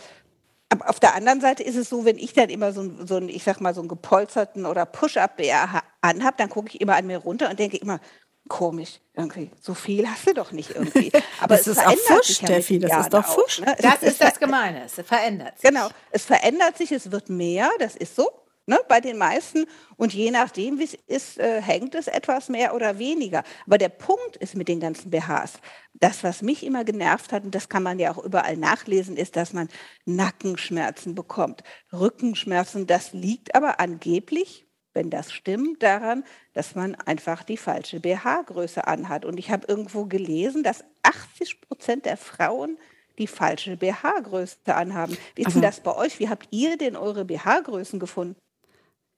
aber 0.68 0.88
auf 0.88 1.00
der 1.00 1.14
anderen 1.14 1.42
Seite 1.42 1.62
ist 1.62 1.76
es 1.76 1.90
so, 1.90 2.06
wenn 2.06 2.16
ich 2.16 2.32
dann 2.32 2.48
immer 2.48 2.72
so, 2.72 2.80
ein, 2.80 3.06
so 3.06 3.16
einen, 3.16 3.28
ich 3.28 3.44
sag 3.44 3.60
mal, 3.60 3.74
so 3.74 3.82
einen 3.82 3.90
gepolsterten 3.90 4.64
oder 4.64 4.86
Push-Up-BH 4.86 5.82
anhab, 6.00 6.38
dann 6.38 6.48
gucke 6.48 6.70
ich 6.70 6.80
immer 6.80 6.96
an 6.96 7.06
mir 7.06 7.18
runter 7.18 7.50
und 7.50 7.58
denke 7.58 7.76
immer, 7.76 8.00
komisch, 8.48 9.00
irgendwie. 9.14 9.50
So 9.60 9.74
viel 9.74 10.08
hast 10.08 10.26
du 10.26 10.34
doch 10.34 10.52
nicht 10.52 10.70
irgendwie. 10.70 11.12
Aber 11.40 11.56
das 11.56 11.66
es 11.66 11.78
ist 11.78 11.86
auch 11.86 11.96
Fusch, 11.96 12.36
Steffi, 12.36 12.78
das 12.78 13.04
ist 13.04 13.14
doch 13.14 13.24
Fusch. 13.24 13.60
ne? 13.60 13.76
Das 13.80 14.02
ist 14.02 14.20
das 14.20 14.38
Gemeine, 14.38 14.84
es 14.84 14.94
verändert 14.94 15.60
sich. 15.60 15.68
Genau, 15.68 15.88
es 16.10 16.24
verändert 16.24 16.76
sich, 16.76 16.92
es 16.92 17.10
wird 17.10 17.28
mehr, 17.28 17.70
das 17.78 17.96
ist 17.96 18.16
so 18.16 18.30
ne, 18.66 18.78
bei 18.88 19.00
den 19.00 19.18
meisten. 19.18 19.66
Und 19.96 20.14
je 20.14 20.30
nachdem, 20.30 20.78
wie 20.78 20.84
es 20.84 20.94
ist, 21.06 21.38
äh, 21.38 21.60
hängt 21.60 21.94
es 21.94 22.06
etwas 22.06 22.48
mehr 22.48 22.74
oder 22.74 22.98
weniger. 22.98 23.42
Aber 23.66 23.78
der 23.78 23.88
Punkt 23.88 24.36
ist 24.36 24.56
mit 24.56 24.68
den 24.68 24.80
ganzen 24.80 25.10
BHs, 25.10 25.54
das, 25.94 26.24
was 26.24 26.42
mich 26.42 26.64
immer 26.64 26.84
genervt 26.84 27.32
hat, 27.32 27.44
und 27.44 27.54
das 27.54 27.68
kann 27.68 27.82
man 27.82 27.98
ja 27.98 28.12
auch 28.12 28.22
überall 28.24 28.56
nachlesen, 28.56 29.16
ist, 29.16 29.36
dass 29.36 29.52
man 29.52 29.68
Nackenschmerzen 30.04 31.14
bekommt, 31.14 31.62
Rückenschmerzen. 31.92 32.86
Das 32.86 33.12
liegt 33.12 33.54
aber 33.54 33.80
angeblich, 33.80 34.66
wenn 34.94 35.10
das 35.10 35.32
stimmt, 35.32 35.82
daran, 35.82 36.24
dass 36.52 36.74
man 36.74 36.94
einfach 36.94 37.42
die 37.42 37.56
falsche 37.56 38.00
BH-Größe 38.00 38.86
anhat. 38.86 39.24
Und 39.24 39.38
ich 39.38 39.50
habe 39.50 39.66
irgendwo 39.66 40.04
gelesen, 40.04 40.62
dass 40.62 40.84
80 41.02 41.60
Prozent 41.62 42.04
der 42.04 42.16
Frauen 42.16 42.78
die 43.18 43.26
falsche 43.26 43.76
BH-Größe 43.76 44.74
anhaben. 44.74 45.16
Wie 45.34 45.42
ist 45.42 45.54
denn 45.54 45.62
das 45.62 45.80
bei 45.80 45.94
euch? 45.94 46.18
Wie 46.18 46.28
habt 46.28 46.48
ihr 46.50 46.76
denn 46.76 46.96
eure 46.96 47.24
BH-Größen 47.24 47.98
gefunden? 48.00 48.36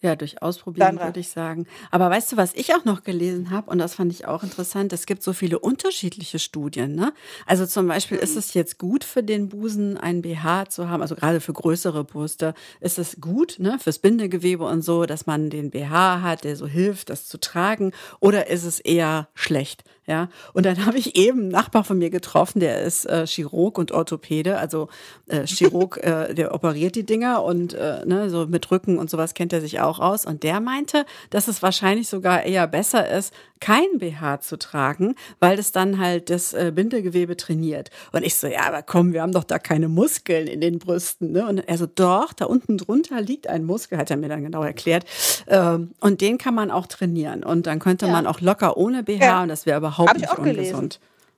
Ja, 0.05 0.17
durch 0.17 0.43
Ausprobieren 0.43 1.01
würde 1.01 1.21
ich 1.21 1.31
sagen. 1.31 1.67
Aber 1.91 2.11
weißt 2.11 2.31
du, 2.33 2.37
was 2.37 2.53
ich 2.53 2.75
auch 2.75 2.85
noch 2.85 3.05
gelesen 3.05 3.49
habe, 3.49 3.71
und 3.71 3.79
das 3.79 3.95
fand 3.95 4.13
ich 4.13 4.27
auch 4.27 4.43
interessant, 4.43 4.93
es 4.93 5.07
gibt 5.07 5.23
so 5.23 5.33
viele 5.33 5.59
unterschiedliche 5.59 6.39
Studien. 6.39 6.95
Ne? 6.95 7.15
Also 7.47 7.65
zum 7.65 7.89
Beispiel 7.89 8.19
ist 8.19 8.37
es 8.37 8.53
jetzt 8.53 8.79
gut 8.79 9.03
für 9.03 9.23
den 9.23 9.49
Busen, 9.49 9.97
ein 9.97 10.21
BH 10.21 10.67
zu 10.69 10.91
haben, 10.91 11.01
also 11.01 11.15
gerade 11.15 11.41
für 11.41 11.55
größere 11.55 12.05
Brüste, 12.05 12.53
ist 12.81 12.99
es 12.99 13.17
gut 13.19 13.57
ne, 13.59 13.79
fürs 13.79 13.99
Bindegewebe 13.99 14.65
und 14.65 14.83
so, 14.83 15.07
dass 15.07 15.25
man 15.25 15.49
den 15.49 15.71
BH 15.71 16.21
hat, 16.21 16.45
der 16.45 16.57
so 16.57 16.67
hilft, 16.67 17.09
das 17.09 17.27
zu 17.27 17.41
tragen, 17.41 17.93
oder 18.21 18.49
ist 18.49 18.65
es 18.65 18.81
eher 18.81 19.29
schlecht? 19.33 19.85
Ja, 20.07 20.29
und 20.53 20.67
dann 20.67 20.85
habe 20.85 20.99
ich 20.99 21.17
eben 21.17 21.41
einen 21.41 21.49
Nachbar 21.49 21.83
von 21.83 21.99
mir 21.99 22.11
getroffen, 22.11 22.61
der 22.61 22.83
ist 22.83 23.07
äh, 23.07 23.27
Chirurg 23.27 23.79
und 23.79 23.91
Orthopäde, 23.91 24.59
also 24.59 24.89
äh, 25.29 25.47
Chirurg, 25.47 25.97
äh, 26.03 26.35
der 26.35 26.55
operiert 26.55 26.95
die 26.95 27.07
Dinger 27.07 27.43
und 27.43 27.73
äh, 27.73 28.05
ne, 28.05 28.29
so 28.29 28.47
mit 28.47 28.71
Rücken 28.71 28.99
und 28.99 29.09
sowas 29.09 29.33
kennt 29.33 29.55
er 29.55 29.63
sich 29.63 29.81
auch 29.81 30.01
aus. 30.01 30.27
Und 30.27 30.43
der 30.43 30.61
meinte, 30.61 31.07
dass 31.31 31.49
es 31.49 31.63
wahrscheinlich 31.63 32.09
sogar 32.09 32.43
eher 32.43 32.67
besser 32.67 33.09
ist, 33.09 33.33
kein 33.61 33.97
BH 33.97 34.41
zu 34.41 34.59
tragen, 34.59 35.15
weil 35.41 35.57
das 35.57 35.73
dann 35.73 35.99
halt 35.99 36.29
das 36.29 36.53
äh, 36.53 36.71
Bindegewebe 36.75 37.35
trainiert. 37.39 37.89
Und 38.13 38.23
ich 38.27 38.35
so, 38.35 38.47
ja, 38.47 38.67
aber 38.67 38.83
komm, 38.83 39.15
wir 39.15 39.23
haben 39.23 39.33
doch 39.33 39.45
da 39.45 39.59
keine 39.59 39.89
Muskeln 39.89 40.49
in 40.49 40.61
den 40.61 40.79
Brüsten. 40.79 41.33
Ne? 41.33 41.47
Und 41.47 41.67
er 41.67 41.79
so, 41.79 41.87
doch, 41.87 42.35
da 42.35 42.45
unten 42.45 42.77
drunter 42.77 43.23
liegt 43.23 43.47
ein 43.47 43.65
Muskel, 43.65 43.97
hat 43.97 44.11
er 44.11 44.19
mir 44.19 44.29
dann 44.29 44.43
genau 44.43 44.63
erklärt. 44.63 45.07
Ähm, 45.47 45.93
und 46.01 46.21
den 46.21 46.37
kann 46.37 46.55
man 46.55 46.71
auch 46.71 46.87
trainieren. 46.87 47.43
Und 47.43 47.67
dann 47.67 47.79
könnte 47.79 48.05
ja. 48.05 48.13
man 48.13 48.27
auch 48.27 48.43
locker 48.43 48.77
ohne 48.77 49.03
BH 49.03 49.25
ja. 49.25 49.43
und 49.43 49.49
das 49.49 49.65
wäre 49.65 49.79
überhaupt 49.79 49.94
Hab 49.99 50.17
nicht 50.17 50.39
ungesund. 50.39 50.45
Gelesen. 50.45 50.91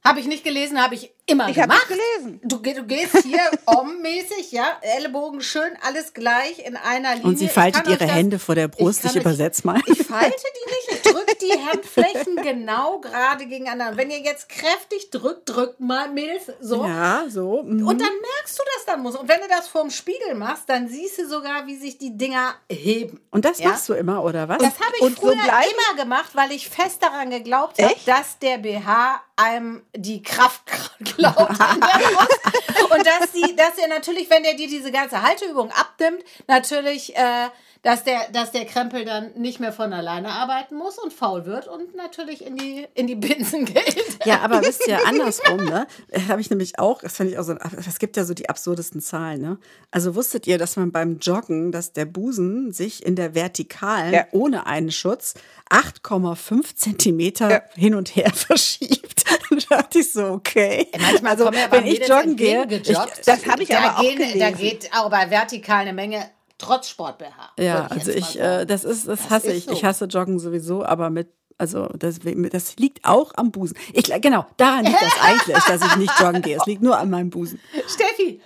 Habe 0.04 0.20
ich 0.20 0.26
nicht 0.26 0.44
gelesen, 0.44 0.80
habe 0.80 0.94
ich 0.94 1.12
immer 1.26 1.49
ich 1.49 1.56
gemacht. 1.56 1.87
Ich 1.90 1.97
gelesen. 1.97 2.40
Du, 2.45 2.59
du 2.59 2.85
gehst 2.85 3.16
hier 3.23 3.40
om-mäßig, 3.66 4.52
ja, 4.52 4.78
Ellenbogen 4.80 5.40
schön, 5.40 5.76
alles 5.83 6.14
gleich 6.14 6.64
in 6.64 6.76
einer 6.76 7.14
Linie. 7.14 7.28
Und 7.28 7.38
sie 7.38 7.49
faltet 7.49 7.87
ihre 7.87 7.99
das, 7.99 8.11
Hände 8.11 8.38
vor 8.38 8.54
der 8.54 8.68
Brust. 8.68 9.04
Ich, 9.04 9.11
ich 9.11 9.16
übersetze 9.16 9.66
mal. 9.66 9.80
Ich 9.87 10.06
falte 10.06 10.37
die 10.37 10.92
nicht, 10.92 11.04
ich 11.04 11.12
drücke 11.12 11.37
die 11.40 11.66
Handflächen 11.66 12.37
genau 12.42 13.00
gerade 13.00 13.47
gegeneinander. 13.47 13.97
wenn 13.97 14.11
ihr 14.11 14.21
jetzt 14.21 14.49
kräftig 14.49 15.11
drückt, 15.11 15.49
drückt 15.49 15.80
mal 15.80 16.09
Milf 16.09 16.52
so. 16.61 16.85
Ja, 16.85 17.25
so. 17.28 17.62
Mhm. 17.62 17.87
Und 17.87 18.00
dann 18.00 18.12
merkst 18.12 18.59
du 18.59 18.62
das 18.76 18.87
dann 18.87 19.02
muss. 19.02 19.16
Und 19.16 19.28
wenn 19.28 19.40
du 19.40 19.49
das 19.49 19.68
vorm 19.68 19.90
Spiegel 19.90 20.35
machst, 20.35 20.68
dann 20.68 20.88
siehst 20.88 21.18
du 21.18 21.28
sogar, 21.28 21.66
wie 21.66 21.76
sich 21.76 21.99
die 21.99 22.16
Dinger 22.16 22.54
heben. 22.71 23.21
Und 23.30 23.45
das 23.45 23.59
ja? 23.59 23.71
machst 23.71 23.88
du 23.88 23.95
immer, 23.95 24.23
oder 24.23 24.49
was? 24.49 24.59
Das 24.59 24.78
habe 24.80 24.92
ich 24.97 25.02
und 25.02 25.18
früher 25.18 25.33
so 25.33 25.38
immer 25.38 26.02
gemacht, 26.02 26.30
weil 26.35 26.52
ich 26.52 26.68
fest 26.68 27.02
daran 27.02 27.30
geglaubt 27.30 27.83
habe, 27.83 27.95
dass 28.06 28.38
der 28.38 28.59
BH 28.59 29.21
einem 29.37 29.83
die 29.95 30.23
Kraft 30.23 30.62
glaubt. 31.16 31.38
und 32.90 33.06
dass, 33.06 33.32
sie, 33.32 33.56
dass 33.56 33.78
er 33.78 33.88
natürlich, 33.88 34.30
wenn 34.30 34.44
er 34.44 34.54
dir 34.54 34.68
diese 34.68 34.92
ganze 34.92 35.23
Halteübung 35.23 35.70
abnimmt, 35.73 36.23
natürlich 36.46 37.16
äh, 37.16 37.49
dass 37.83 38.04
der, 38.04 38.28
dass 38.33 38.52
der 38.52 38.64
Krempel 38.64 39.04
dann 39.04 39.33
nicht 39.37 39.61
mehr 39.61 39.73
von 39.73 39.92
alleine 39.92 40.28
arbeiten 40.28 40.76
muss 40.76 40.99
und 40.99 41.12
faul 41.12 41.47
wird 41.47 41.68
und 41.68 41.95
natürlich 41.95 42.45
in 42.45 42.56
die, 42.56 42.87
in 42.95 43.06
die 43.06 43.14
Binsen 43.14 43.64
geht. 43.64 44.18
Ja, 44.25 44.40
aber 44.40 44.62
wisst 44.62 44.87
ihr, 44.87 44.99
andersrum, 45.06 45.64
ne? 45.64 45.87
Habe 46.28 46.40
ich 46.40 46.50
nämlich 46.50 46.78
auch, 46.78 47.02
das 47.02 47.16
fand 47.16 47.30
ich 47.30 47.38
auch 47.38 47.45
so, 47.45 47.54
es 47.54 47.99
gibt 47.99 48.16
ja 48.16 48.25
so 48.25 48.35
die 48.35 48.49
absurdesten 48.49 49.00
Zahlen, 49.00 49.40
ne? 49.40 49.59
Also 49.90 50.14
wusstet 50.14 50.47
ihr, 50.47 50.59
dass 50.59 50.76
man 50.76 50.92
beim 50.92 51.18
Joggen, 51.18 51.73
dass 51.73 51.92
der 51.92 52.04
Busen 52.04 52.73
sich 52.73 53.04
in 53.04 53.16
der 53.16 53.35
Vertikalen 53.35 54.12
ja. 54.12 54.26
ohne 54.33 54.66
einen 54.66 54.90
Schutz 54.90 55.35
8,5 55.71 56.76
Zentimeter 56.76 57.50
ja. 57.50 57.62
hin 57.75 57.95
und 57.95 58.14
her 58.14 58.30
verschiebt. 58.35 59.25
da 59.68 59.76
dachte 59.76 60.00
ich 60.00 60.12
so, 60.12 60.26
okay. 60.26 60.88
Manchmal 60.99 61.33
also, 61.33 61.50
wenn 61.71 61.87
ich 61.87 62.06
joggen 62.06 62.37
gehe, 62.37 62.66
ich, 62.71 62.83
das 63.25 63.47
habe 63.47 63.62
ich 63.62 63.68
da 63.68 63.78
aber 63.78 64.02
gehen, 64.02 64.14
auch 64.14 64.18
gelesen. 64.18 64.40
Da 64.40 64.50
geht 64.50 64.90
auch 64.92 65.11
bei 65.11 65.30
vertikal 65.30 65.83
eine 65.83 65.92
Menge 65.92 66.30
trotz 66.58 66.88
Sport 66.88 67.18
BH. 67.18 67.52
Ja, 67.58 67.86
also 67.86 68.10
ich, 68.10 68.38
äh, 68.38 68.64
das 68.64 68.84
ist, 68.84 69.08
das, 69.08 69.20
das 69.20 69.30
hasse 69.30 69.48
ist 69.48 69.58
ich. 69.58 69.64
So. 69.64 69.72
Ich 69.72 69.84
hasse 69.84 70.04
Joggen 70.06 70.38
sowieso, 70.38 70.84
aber 70.84 71.10
mit 71.10 71.28
also 71.58 71.86
das, 71.98 72.20
das 72.52 72.76
liegt 72.76 73.04
auch 73.04 73.32
am 73.36 73.50
Busen. 73.50 73.78
Ich, 73.92 74.12
genau, 74.20 74.46
daran 74.56 74.84
liegt 74.84 75.00
das 75.00 75.14
eigentlich, 75.22 75.64
dass 75.64 75.82
ich 75.82 75.96
nicht 75.96 76.20
joggen 76.20 76.42
gehe. 76.42 76.56
Es 76.58 76.66
liegt 76.66 76.82
nur 76.82 76.98
an 76.98 77.08
meinem 77.08 77.30
Busen. 77.30 77.60
Steffi. 77.88 78.42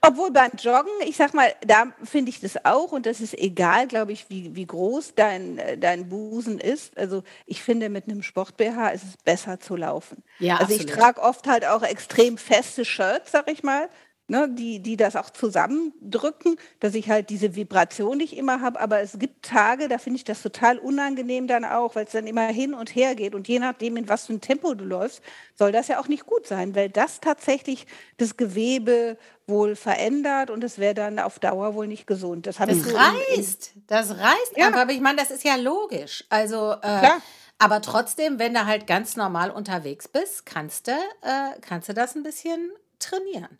Obwohl 0.00 0.30
beim 0.30 0.52
Joggen, 0.56 0.92
ich 1.04 1.16
sag 1.16 1.34
mal, 1.34 1.52
da 1.66 1.86
finde 2.04 2.30
ich 2.30 2.38
das 2.38 2.64
auch 2.64 2.92
und 2.92 3.04
das 3.04 3.20
ist 3.20 3.36
egal, 3.36 3.88
glaube 3.88 4.12
ich, 4.12 4.30
wie, 4.30 4.54
wie 4.54 4.64
groß 4.64 5.14
dein, 5.16 5.60
dein 5.80 6.08
Busen 6.08 6.60
ist. 6.60 6.96
Also 6.96 7.24
ich 7.46 7.64
finde, 7.64 7.88
mit 7.88 8.04
einem 8.04 8.22
Sport-BH 8.22 8.90
ist 8.90 9.02
es 9.02 9.16
besser 9.16 9.58
zu 9.58 9.74
laufen. 9.74 10.22
Ja, 10.38 10.58
also 10.58 10.74
absolut. 10.74 10.84
ich 10.84 10.96
trage 10.96 11.20
oft 11.20 11.48
halt 11.48 11.66
auch 11.66 11.82
extrem 11.82 12.38
feste 12.38 12.84
Shirts, 12.84 13.32
sag 13.32 13.50
ich 13.50 13.64
mal, 13.64 13.88
ne, 14.28 14.48
die, 14.48 14.80
die 14.80 14.96
das 14.96 15.16
auch 15.16 15.30
zusammendrücken, 15.30 16.56
dass 16.80 16.94
ich 16.94 17.10
halt 17.10 17.30
diese 17.30 17.54
Vibration 17.54 18.18
nicht 18.18 18.36
immer 18.36 18.60
habe. 18.60 18.80
Aber 18.80 19.00
es 19.00 19.18
gibt 19.18 19.44
Tage, 19.44 19.88
da 19.88 19.98
finde 19.98 20.16
ich 20.16 20.24
das 20.24 20.42
total 20.42 20.78
unangenehm 20.78 21.46
dann 21.46 21.64
auch, 21.64 21.94
weil 21.94 22.06
es 22.06 22.12
dann 22.12 22.26
immer 22.26 22.46
hin 22.46 22.74
und 22.74 22.94
her 22.94 23.14
geht. 23.14 23.34
Und 23.34 23.48
je 23.48 23.58
nachdem, 23.58 23.96
in 23.96 24.08
was 24.08 24.26
für 24.26 24.34
ein 24.34 24.40
Tempo 24.40 24.74
du 24.74 24.84
läufst, 24.84 25.22
soll 25.54 25.72
das 25.72 25.88
ja 25.88 26.00
auch 26.00 26.08
nicht 26.08 26.26
gut 26.26 26.46
sein, 26.46 26.74
weil 26.74 26.88
das 26.88 27.20
tatsächlich 27.20 27.86
das 28.16 28.36
Gewebe 28.36 29.16
wohl 29.46 29.76
verändert 29.76 30.50
und 30.50 30.62
es 30.64 30.78
wäre 30.78 30.94
dann 30.94 31.18
auf 31.18 31.38
Dauer 31.38 31.74
wohl 31.74 31.86
nicht 31.86 32.06
gesund. 32.06 32.46
Das, 32.46 32.56
das 32.56 32.68
reißt, 32.68 33.72
das 33.86 34.10
reißt 34.10 34.56
ja. 34.56 34.72
aber 34.74 34.92
ich 34.92 35.00
meine, 35.00 35.18
das 35.18 35.30
ist 35.30 35.44
ja 35.44 35.56
logisch. 35.56 36.24
Also 36.30 36.72
äh, 36.80 37.08
aber 37.58 37.80
trotzdem, 37.80 38.40
wenn 38.40 38.54
du 38.54 38.66
halt 38.66 38.88
ganz 38.88 39.14
normal 39.14 39.50
unterwegs 39.50 40.08
bist, 40.08 40.46
kannst 40.46 40.88
du, 40.88 40.92
äh, 40.92 41.60
kannst 41.60 41.88
du 41.88 41.94
das 41.94 42.16
ein 42.16 42.24
bisschen 42.24 42.72
trainieren. 42.98 43.58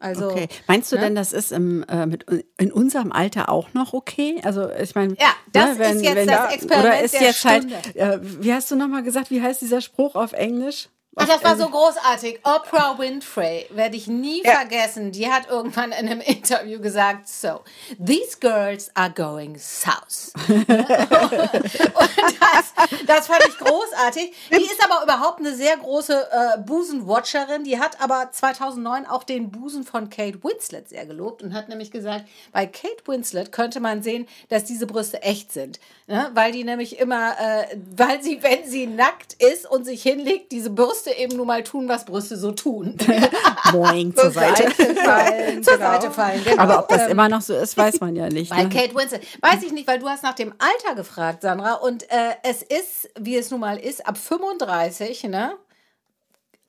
Also, 0.00 0.30
okay. 0.30 0.48
Meinst 0.66 0.92
du 0.92 0.96
ne? 0.96 1.02
denn, 1.02 1.14
das 1.14 1.32
ist 1.32 1.52
im, 1.52 1.84
äh, 1.84 2.06
mit, 2.06 2.24
in 2.56 2.72
unserem 2.72 3.12
Alter 3.12 3.48
auch 3.48 3.74
noch 3.74 3.92
okay? 3.92 4.40
Also 4.44 4.70
ich 4.70 4.94
meine, 4.94 5.14
ja, 5.18 5.32
das 5.52 5.76
ne, 5.76 5.78
wenn, 5.78 5.96
ist 5.96 6.02
jetzt 6.02 6.16
das 6.16 6.26
da, 6.26 6.50
Experiment 6.50 6.86
oder 6.86 7.00
ist 7.02 7.20
jetzt 7.20 7.44
halt, 7.44 7.62
Stunde. 7.64 7.76
halt, 7.76 7.96
äh, 7.96 8.42
wie 8.42 8.52
hast 8.52 8.70
du 8.70 8.76
nochmal 8.76 9.02
gesagt, 9.02 9.30
wie 9.30 9.42
heißt 9.42 9.60
dieser 9.60 9.80
Spruch 9.80 10.14
auf 10.14 10.32
Englisch? 10.32 10.88
Ach, 11.18 11.26
das 11.26 11.42
war 11.42 11.56
so 11.56 11.68
großartig. 11.68 12.40
Oprah 12.44 12.98
Winfrey, 12.98 13.66
werde 13.70 13.96
ich 13.96 14.06
nie 14.06 14.42
ja. 14.44 14.52
vergessen. 14.52 15.12
Die 15.12 15.30
hat 15.30 15.48
irgendwann 15.48 15.92
in 15.92 16.08
einem 16.08 16.20
Interview 16.20 16.80
gesagt, 16.80 17.28
so, 17.28 17.60
these 18.04 18.38
girls 18.38 18.90
are 18.94 19.10
going 19.10 19.58
south. 19.58 20.32
und 20.48 20.68
das, 20.68 22.72
das 23.06 23.26
fand 23.26 23.46
ich 23.48 23.58
großartig. 23.58 24.32
Die 24.52 24.62
ist 24.62 24.84
aber 24.84 25.02
überhaupt 25.02 25.40
eine 25.40 25.54
sehr 25.54 25.76
große 25.76 26.28
äh, 26.30 26.58
Busenwatcherin. 26.58 27.64
Die 27.64 27.80
hat 27.80 28.00
aber 28.00 28.30
2009 28.30 29.06
auch 29.06 29.24
den 29.24 29.50
Busen 29.50 29.84
von 29.84 30.10
Kate 30.10 30.42
Winslet 30.42 30.88
sehr 30.88 31.06
gelobt 31.06 31.42
und 31.42 31.52
hat 31.52 31.68
nämlich 31.68 31.90
gesagt, 31.90 32.26
bei 32.52 32.66
Kate 32.66 33.06
Winslet 33.06 33.52
könnte 33.52 33.80
man 33.80 34.02
sehen, 34.02 34.28
dass 34.48 34.64
diese 34.64 34.86
Brüste 34.86 35.22
echt 35.22 35.52
sind. 35.52 35.80
Ne? 36.06 36.30
Weil 36.34 36.52
die 36.52 36.64
nämlich 36.64 36.98
immer, 36.98 37.32
äh, 37.38 37.76
weil 37.96 38.22
sie, 38.22 38.42
wenn 38.42 38.66
sie 38.66 38.86
nackt 38.86 39.34
ist 39.34 39.68
und 39.68 39.84
sich 39.84 40.02
hinlegt, 40.02 40.52
diese 40.52 40.70
Brüste 40.70 41.07
Brüste 41.08 41.22
eben 41.22 41.36
nur 41.36 41.46
mal 41.46 41.62
tun, 41.62 41.88
was 41.88 42.04
Brüste 42.04 42.36
so 42.36 42.52
tun. 42.52 42.96
Boing, 43.72 44.14
zur 44.14 44.30
Seite. 44.30 44.70
fallen. 44.70 45.62
zur 45.62 45.76
genau. 45.76 45.92
Seite 45.92 46.10
fallen. 46.10 46.44
Genau. 46.44 46.62
Aber 46.62 46.78
ob 46.80 46.88
das 46.88 47.02
ähm, 47.02 47.10
immer 47.10 47.28
noch 47.28 47.40
so 47.40 47.54
ist, 47.54 47.76
weiß 47.76 48.00
man 48.00 48.16
ja 48.16 48.28
nicht. 48.28 48.50
Bei 48.50 48.64
ne? 48.64 48.68
Kate 48.68 48.94
Winslet. 48.94 49.22
Weiß 49.40 49.62
ich 49.62 49.72
nicht, 49.72 49.86
weil 49.86 49.98
du 49.98 50.08
hast 50.08 50.22
nach 50.22 50.34
dem 50.34 50.52
Alter 50.58 50.94
gefragt, 50.94 51.42
Sandra. 51.42 51.74
Und 51.74 52.04
äh, 52.10 52.34
es 52.42 52.62
ist, 52.62 53.10
wie 53.18 53.36
es 53.36 53.50
nun 53.50 53.60
mal 53.60 53.78
ist, 53.78 54.06
ab 54.06 54.16
35, 54.16 55.24
ne? 55.24 55.54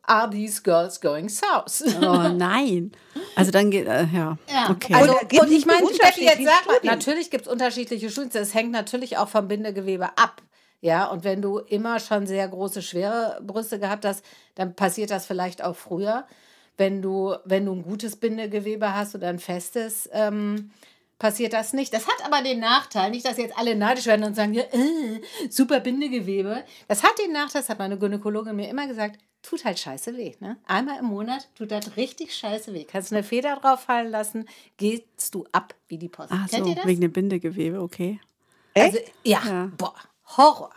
Are 0.04 0.28
these 0.28 0.64
girls 0.64 1.00
going 1.00 1.30
south? 1.30 1.84
Oh 2.02 2.30
nein. 2.30 2.94
Also 3.36 3.52
dann 3.52 3.70
geht, 3.70 3.86
äh, 3.86 4.08
ja. 4.12 4.38
ja. 4.52 4.70
Okay. 4.72 4.94
Also, 4.96 5.16
und 5.40 5.52
ich 5.52 5.68
meine, 5.68 5.88
Steffi, 5.94 6.24
jetzt 6.24 6.44
sag 6.44 6.66
mal, 6.66 6.80
natürlich 6.84 7.30
gibt 7.30 7.46
es 7.46 7.52
unterschiedliche 7.52 8.10
Studien. 8.10 8.32
Das 8.34 8.56
hängt 8.56 8.72
natürlich 8.72 9.18
auch 9.18 9.30
vom 9.30 9.48
Bindegewebe 9.48 10.18
ab. 10.18 10.42
Ja, 10.82 11.06
und 11.06 11.24
wenn 11.24 11.42
du 11.42 11.60
immer 11.60 12.00
schon 12.00 12.26
sehr 12.26 12.48
große, 12.48 12.82
schwere 12.82 13.40
Brüste 13.42 13.80
gehabt 13.80 14.06
hast, 14.06 14.24
dann 14.56 14.76
passiert 14.76 15.12
das 15.12 15.26
vielleicht 15.26 15.64
auch 15.64 15.76
früher. 15.76 16.26
Wenn 16.78 17.02
du, 17.02 17.36
wenn 17.44 17.66
du 17.66 17.74
ein 17.74 17.84
gutes 17.84 18.16
Bindegewebe 18.16 18.96
hast 18.96 19.14
oder 19.14 19.28
ein 19.28 19.40
festes, 19.40 20.10
ähm, 20.14 20.72
passiert 21.20 21.52
das 21.52 21.74
nicht. 21.74 21.94
Das 21.94 22.08
hat 22.08 22.26
aber 22.26 22.42
den 22.42 22.60
Nachteil, 22.60 23.12
nicht, 23.12 23.26
dass 23.26 23.38
jetzt 23.38 23.58
alle 23.58 23.76
neidisch 23.76 24.06
werden 24.06 24.24
und 24.24 24.36
sagen, 24.36 24.54
ja, 24.54 24.64
äh, 24.64 25.22
super 25.50 25.82
Bindegewebe. 25.82 26.64
Das 26.88 27.04
hat 27.04 27.20
den 27.24 27.34
Nachteil, 27.34 27.62
das 27.62 27.70
hat 27.70 27.80
meine 27.80 27.98
Gynäkologin 27.98 28.56
mir 28.56 28.70
immer 28.70 28.88
gesagt, 28.88 29.20
tut 29.42 29.66
halt 29.66 29.78
scheiße 29.78 30.16
weh. 30.18 30.36
Ne? 30.40 30.58
Einmal 30.66 31.00
im 31.00 31.06
Monat 31.06 31.50
tut 31.56 31.72
das 31.72 31.98
richtig 31.98 32.34
scheiße 32.34 32.74
weh. 32.74 32.86
Kannst 32.86 33.12
eine 33.12 33.24
Feder 33.24 33.58
drauf 33.58 33.82
fallen 33.82 34.10
lassen, 34.10 34.48
gehst 34.78 35.36
du 35.36 35.46
ab 35.52 35.76
wie 35.90 35.98
die 35.98 36.10
Post. 36.10 36.30
Ach 36.32 36.48
Kennt 36.50 36.66
so, 36.66 36.76
wegen 36.86 37.02
dem 37.02 37.12
Bindegewebe, 37.12 37.82
okay. 37.82 38.20
Also, 38.74 38.98
ja, 39.24 39.42
ja. 39.46 39.72
boah. 39.78 39.96
Horror. 40.30 40.70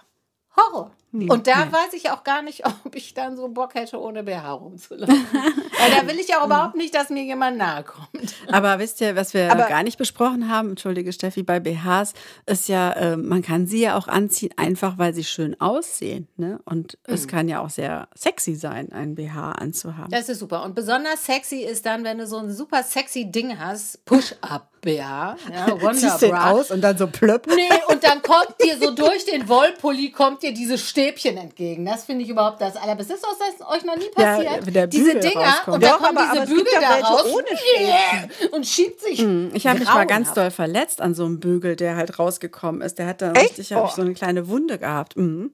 Horror. 0.57 0.93
Und 1.13 1.47
da 1.47 1.67
nee. 1.67 1.73
weiß 1.73 1.93
ich 1.93 2.11
auch 2.11 2.25
gar 2.25 2.43
nicht, 2.43 2.65
ob 2.85 2.95
ich 2.95 3.13
dann 3.13 3.37
so 3.37 3.49
Bock 3.49 3.75
hätte, 3.75 4.01
ohne 4.01 4.23
BH 4.23 4.53
rumzulaufen. 4.53 5.15
Weil 5.79 5.91
da 5.91 6.09
will 6.09 6.19
ich 6.19 6.35
auch 6.37 6.47
überhaupt 6.47 6.75
nicht, 6.75 6.95
dass 6.95 7.11
mir 7.11 7.23
jemand 7.23 7.59
nahe 7.59 7.85
kommt. 7.85 8.35
Aber 8.51 8.79
wisst 8.79 9.01
ihr, 9.01 9.15
was 9.15 9.35
wir 9.35 9.53
Aber 9.53 9.67
gar 9.67 9.83
nicht 9.83 9.99
besprochen 9.99 10.49
haben, 10.49 10.71
entschuldige 10.71 11.13
Steffi, 11.13 11.43
bei 11.43 11.61
BHs 11.61 12.15
ist 12.47 12.69
ja, 12.69 12.93
äh, 12.93 13.17
man 13.17 13.43
kann 13.43 13.67
sie 13.67 13.83
ja 13.83 13.99
auch 13.99 14.09
anziehen, 14.09 14.53
einfach 14.57 14.97
weil 14.97 15.13
sie 15.13 15.25
schön 15.25 15.61
aussehen. 15.61 16.29
Ne? 16.37 16.61
Und 16.65 16.99
mhm. 17.07 17.15
es 17.15 17.29
kann 17.29 17.49
ja 17.49 17.61
auch 17.61 17.71
sehr 17.71 18.09
sexy 18.15 18.55
sein, 18.55 18.93
ein 18.93 19.15
BH 19.15 19.53
anzuhaben. 19.53 20.11
Das 20.11 20.31
ist 20.31 20.39
super. 20.39 20.65
Und 20.65 20.75
besonders 20.75 21.27
sexy 21.27 21.59
ist 21.59 21.85
dann, 21.85 22.05
wenn 22.05 22.19
du 22.19 22.27
so 22.27 22.39
ein 22.39 22.51
super 22.51 22.83
sexy 22.83 23.31
Ding 23.31 23.59
hast, 23.59 24.05
Push-Up. 24.07 24.69
BH, 24.83 25.37
ja, 25.53 25.81
Wonderbra. 25.81 26.51
aus 26.51 26.73
und 26.73 26.81
dann 26.81 26.99
so 26.99 27.07
plöpp. 27.07 27.47
Nee, 27.47 27.69
und 27.87 28.03
dann 28.03 28.21
kommt 28.21 28.57
dir 28.61 28.77
so 28.79 28.91
durch 28.91 29.25
den 29.25 29.49
Wollpulli 29.49 30.11
kommt 30.11 30.43
dir 30.43 30.53
diese 30.53 30.77
Stäbchen 31.03 31.37
entgegen. 31.37 31.85
Das 31.85 32.05
finde 32.05 32.25
ich 32.25 32.31
überhaupt 32.31 32.61
das 32.61 32.77
allerbeste. 32.77 33.15
Ist 33.15 33.25
das 33.25 33.67
euch 33.67 33.85
noch 33.85 33.97
nie 33.97 34.09
passiert? 34.09 34.75
Ja, 34.75 34.87
diese 34.87 35.19
Dinger 35.19 35.41
rauskommt. 35.41 35.75
und 35.77 35.83
dann 35.83 35.99
kommen 35.99 36.19
aber, 36.19 36.29
diese 36.33 36.43
aber 36.43 36.47
Bügel 36.47 36.73
da 36.81 37.07
raus 37.07 37.25
ohne 37.27 38.53
und 38.53 38.67
schiebt 38.67 39.01
sich. 39.01 39.21
Hm, 39.21 39.51
ich 39.55 39.67
habe 39.67 39.81
mich 39.81 39.89
mal 39.89 40.07
ganz 40.07 40.33
doll 40.33 40.51
verletzt 40.51 41.01
an 41.01 41.15
so 41.15 41.25
einem 41.25 41.41
Bügel, 41.41 41.77
der 41.77 41.97
halt 41.97 42.19
rausgekommen 42.19 42.83
ist. 42.83 42.99
Der 42.99 43.07
hat 43.07 43.23
dann 43.23 43.35
Echt? 43.35 43.51
richtig, 43.51 43.73
habe 43.73 43.87
ich 43.87 43.93
so 43.93 44.03
eine 44.03 44.15
kleine 44.15 44.49
Wunde 44.49 44.79
gehabt. 44.79 45.17
Mhm. 45.17 45.53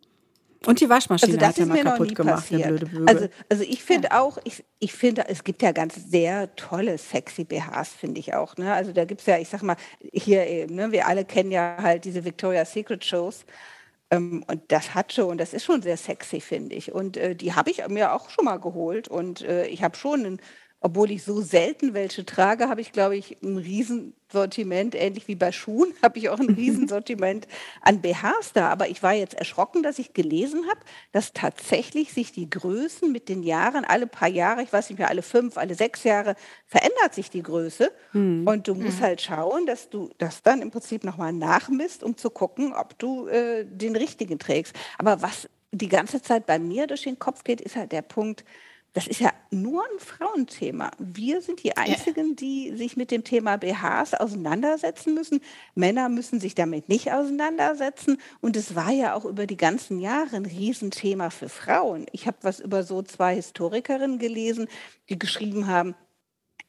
Und 0.67 0.81
die 0.81 0.89
Waschmaschine 0.89 1.35
also 1.35 1.47
hat 1.47 1.59
er 1.59 1.67
mal 1.67 1.83
kaputt 1.83 2.15
gemacht, 2.15 2.51
der 2.51 2.67
blöde 2.67 2.87
Bügel. 2.87 3.09
Also, 3.09 3.29
also 3.49 3.63
ich 3.63 3.83
finde 3.85 4.09
ja. 4.11 4.21
auch, 4.21 4.39
ich, 4.43 4.65
ich 4.81 4.93
finde, 4.93 5.29
es 5.29 5.45
gibt 5.45 5.63
ja 5.63 5.71
ganz 5.71 5.95
sehr 6.11 6.55
tolle, 6.57 6.99
sexy 6.99 7.45
BHs, 7.45 7.91
finde 7.97 8.19
ich 8.19 8.35
auch. 8.35 8.57
Ne? 8.57 8.73
Also 8.73 8.93
da 8.93 9.05
gibt 9.05 9.21
es 9.21 9.27
ja, 9.27 9.39
ich 9.39 9.49
sag 9.49 9.63
mal, 9.63 9.77
hier 10.13 10.47
eben, 10.47 10.75
ne, 10.75 10.91
wir 10.91 11.07
alle 11.07 11.25
kennen 11.25 11.53
ja 11.53 11.77
halt 11.81 12.05
diese 12.05 12.25
Victoria's 12.25 12.73
Secret 12.73 13.05
Shows. 13.05 13.45
Ähm, 14.11 14.45
und 14.49 14.63
das 14.73 14.95
hat 14.95 15.13
schon, 15.13 15.37
das 15.39 15.53
ist 15.53 15.65
schon 15.65 15.83
sehr 15.83 15.97
sexy, 15.97 16.41
finde 16.41 16.75
ich. 16.77 16.93
Und 16.93 17.17
äh, 17.17 17.35
die 17.37 17.55
habe 17.55 17.71
ich 17.71 17.87
mir 17.89 18.13
auch 18.13 18.31
schon 18.31 18.45
mal 18.47 18.59
geholt. 18.59 19.09
Und 19.09 19.43
äh, 19.43 19.67
ich 19.67 19.83
habe 19.83 19.97
schon 19.97 20.25
einen 20.25 20.41
obwohl 20.81 21.11
ich 21.11 21.25
so 21.25 21.41
selten 21.41 21.93
welche 21.93 22.25
trage, 22.25 22.69
habe 22.69 22.81
ich, 22.81 22.93
glaube 22.93 23.17
ich, 23.17 23.37
ein 23.43 23.57
Riesensortiment, 23.57 24.95
ähnlich 24.95 25.27
wie 25.27 25.35
bei 25.35 25.51
Schuhen, 25.51 25.93
habe 26.03 26.19
ich 26.19 26.29
auch 26.29 26.39
ein 26.39 26.51
Riesensortiment 26.51 27.49
an 27.83 28.01
BHs 28.01 28.53
da. 28.55 28.69
Aber 28.69 28.89
ich 28.89 29.03
war 29.03 29.13
jetzt 29.13 29.35
erschrocken, 29.35 29.83
dass 29.83 29.99
ich 29.99 30.15
gelesen 30.15 30.69
habe, 30.69 30.81
dass 31.11 31.33
tatsächlich 31.33 32.13
sich 32.13 32.31
die 32.31 32.49
Größen 32.49 33.11
mit 33.11 33.29
den 33.29 33.43
Jahren, 33.43 33.85
alle 33.85 34.07
paar 34.07 34.29
Jahre, 34.29 34.63
ich 34.63 34.73
weiß 34.73 34.91
nicht 34.91 34.99
mehr, 34.99 35.09
alle 35.09 35.23
fünf, 35.23 35.59
alle 35.59 35.75
sechs 35.75 36.05
Jahre, 36.05 36.37
verändert 36.67 37.13
sich 37.13 37.29
die 37.29 37.43
Größe. 37.43 37.91
Hm. 38.13 38.47
Und 38.47 38.69
du 38.69 38.75
musst 38.75 38.99
hm. 38.99 39.05
halt 39.05 39.21
schauen, 39.21 39.67
dass 39.67 39.91
du 39.91 40.11
das 40.19 40.43
dann 40.43 40.63
im 40.63 40.71
Prinzip 40.71 41.03
nochmal 41.03 41.33
nachmisst, 41.33 42.05
um 42.05 42.17
zu 42.17 42.31
gucken, 42.31 42.73
ob 42.73 42.97
du 42.99 43.27
äh, 43.27 43.65
den 43.65 43.97
richtigen 43.97 44.39
trägst. 44.39 44.77
Aber 44.97 45.23
was 45.23 45.49
die 45.73 45.89
ganze 45.89 46.23
Zeit 46.23 46.47
bei 46.47 46.59
mir 46.59 46.87
durch 46.87 47.03
den 47.03 47.19
Kopf 47.19 47.43
geht, 47.45 47.61
ist 47.61 47.77
halt 47.77 47.93
der 47.93 48.03
Punkt, 48.03 48.45
das 48.99 49.07
ist 49.07 49.21
ja 49.21 49.33
nur 49.53 49.85
ein 49.85 50.01
Frauenthema. 50.01 50.91
Wir 50.99 51.41
sind 51.41 51.63
die 51.63 51.77
Einzigen, 51.77 52.35
die 52.35 52.77
sich 52.77 52.97
mit 52.97 53.13
dem 53.13 53.23
Thema 53.23 53.57
BHs 53.57 54.15
auseinandersetzen 54.15 55.15
müssen. 55.15 55.41
Männer 55.77 56.09
müssen 56.09 56.41
sich 56.41 56.57
damit 56.57 56.89
nicht 56.89 57.13
auseinandersetzen. 57.13 58.19
Und 58.41 58.57
es 58.57 58.75
war 58.75 58.91
ja 58.91 59.15
auch 59.15 59.25
über 59.25 59.47
die 59.47 59.57
ganzen 59.57 60.01
Jahre 60.01 60.35
ein 60.35 60.47
Riesenthema 60.47 61.31
für 61.31 61.49
Frauen. 61.49 62.07
Ich 62.11 62.27
habe 62.27 62.39
was 62.43 62.59
über 62.59 62.83
so 62.83 63.03
zwei 63.03 63.37
Historikerinnen 63.37 64.19
gelesen, 64.19 64.67
die 65.09 65.17
geschrieben 65.17 65.69
haben, 65.69 65.95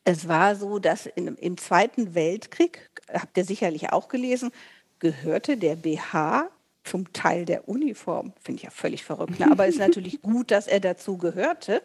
es 0.04 0.28
war 0.28 0.56
so, 0.56 0.78
dass 0.78 1.08
in, 1.08 1.36
im 1.36 1.58
Zweiten 1.58 2.14
Weltkrieg, 2.14 2.92
habt 3.12 3.40
ihr 3.40 3.44
sicherlich 3.44 3.92
auch 3.92 4.08
gelesen, 4.08 4.52
gehörte 5.00 5.58
der 5.58 5.78
BH 5.78 6.48
zum 6.84 7.12
Teil 7.12 7.46
der 7.46 7.68
Uniform. 7.68 8.34
Finde 8.40 8.58
ich 8.58 8.64
ja 8.66 8.70
völlig 8.70 9.04
verrückt. 9.04 9.40
Ne? 9.40 9.52
Aber 9.52 9.66
es 9.66 9.76
ist 9.76 9.80
natürlich 9.88 10.22
gut, 10.22 10.52
dass 10.52 10.68
er 10.68 10.80
dazu 10.80 11.18
gehörte. 11.18 11.82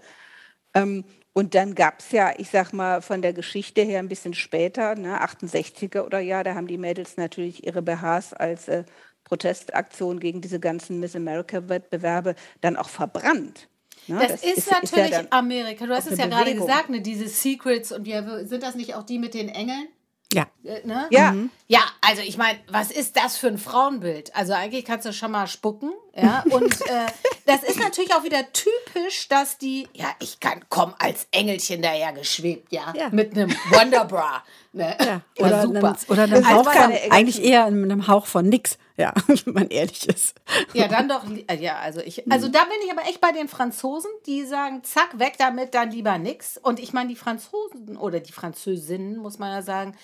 Ähm, 0.75 1.05
und 1.33 1.55
dann 1.55 1.75
gab 1.75 1.99
es 1.99 2.13
ja, 2.13 2.33
ich 2.37 2.51
sag 2.51 2.73
mal, 2.73 3.03
von 3.03 3.21
der 3.21 3.33
Geschichte 3.33 3.83
her 3.83 3.99
ein 3.99 4.09
bisschen 4.09 4.35
später, 4.35 4.95
ne, 4.95 5.21
68er 5.21 6.03
oder 6.03 6.21
ja, 6.21 6.45
da 6.45 6.55
haben 6.55 6.69
die 6.69 6.79
Mädels 6.79 7.17
natürlich 7.17 7.67
ihre 7.67 7.83
BHs 7.83 8.35
als 8.35 8.69
äh, 8.69 8.85
Protestaktion 9.25 10.21
gegen 10.21 10.41
diese 10.41 10.61
ganzen 10.61 11.01
Miss 11.01 11.17
America-Wettbewerbe 11.17 12.37
dann 12.61 12.77
auch 12.77 12.89
verbrannt. 12.89 13.69
Ne? 14.07 14.19
Das, 14.21 14.33
das, 14.33 14.45
ist, 14.45 14.59
ist 14.59 14.71
natürlich 14.71 15.11
ist 15.11 15.23
ja 15.23 15.27
Amerika. 15.31 15.87
Du 15.87 15.95
hast 15.95 16.07
es 16.07 16.19
ja 16.19 16.27
gerade 16.27 16.55
gesagt, 16.55 16.91
ne, 16.91 17.01
diese 17.01 17.27
Secrets 17.27 17.91
und 17.91 18.05
wir, 18.05 18.47
sind 18.47 18.63
das 18.63 18.75
nicht 18.75 18.95
auch 18.95 19.03
die 19.03 19.19
mit 19.19 19.35
den 19.35 19.49
Engeln? 19.49 19.89
Ja. 20.33 20.47
Äh, 20.63 20.87
ne? 20.87 21.07
Ja. 21.11 21.33
Mhm. 21.33 21.51
Ja, 21.67 21.81
also 22.01 22.23
ich 22.23 22.37
meine, 22.37 22.59
was 22.69 22.91
ist 22.91 23.17
das 23.17 23.37
für 23.37 23.49
ein 23.49 23.59
Frauenbild? 23.59 24.35
Also 24.37 24.53
eigentlich 24.53 24.85
kannst 24.85 25.07
du 25.07 25.13
schon 25.13 25.31
mal 25.31 25.47
spucken, 25.47 25.91
ja. 26.17 26.45
Und 26.51 26.81
äh, 26.83 27.07
das 27.47 27.63
ist 27.63 27.79
natürlich 27.79 28.15
auch 28.15 28.25
wieder 28.25 28.45
typisch, 28.53 29.29
dass 29.29 29.59
die, 29.59 29.89
ja, 29.93 30.07
ich 30.21 30.41
kann, 30.41 30.65
komm 30.69 30.95
als 30.99 31.27
Engelchen 31.31 31.83
daher 31.83 32.13
geschwebt, 32.13 32.73
ja, 32.73 32.93
ja. 32.97 33.09
mit 33.11 33.37
einem 33.37 33.51
Wonderbra. 33.71 34.43
Ne? 34.73 34.97
Ja. 35.01 35.21
Oder, 35.39 35.63
super. 35.63 35.79
Einem, 35.79 35.97
oder 36.09 36.23
einem 36.25 36.51
Hauch 36.51 36.73
von, 36.73 36.93
eigentlich 37.11 37.43
eher 37.43 37.71
mit 37.71 37.91
einem 37.91 38.09
Hauch 38.09 38.27
von 38.27 38.49
nix. 38.49 38.79
Ja, 38.97 39.13
wenn 39.27 39.55
man 39.55 39.69
ehrlich 39.69 40.09
ist. 40.09 40.37
Ja, 40.73 40.87
dann 40.87 41.09
doch, 41.09 41.25
äh, 41.49 41.57
ja, 41.57 41.79
also 41.79 42.01
ich, 42.01 42.31
also 42.31 42.47
da 42.47 42.65
bin 42.65 42.77
ich 42.85 42.93
aber 42.93 43.03
echt 43.09 43.21
bei 43.21 43.33
den 43.33 43.49
Franzosen, 43.49 44.11
die 44.27 44.45
sagen, 44.45 44.85
zack, 44.85 45.19
weg 45.19 45.35
damit, 45.39 45.75
dann 45.75 45.91
lieber 45.91 46.17
nix. 46.19 46.59
Und 46.59 46.79
ich 46.79 46.93
meine, 46.93 47.09
die 47.09 47.17
Franzosen 47.17 47.97
oder 47.97 48.21
die 48.21 48.33
Französinnen, 48.33 49.17
muss 49.17 49.39
man 49.39 49.51
ja 49.51 49.63
sagen, 49.63 49.97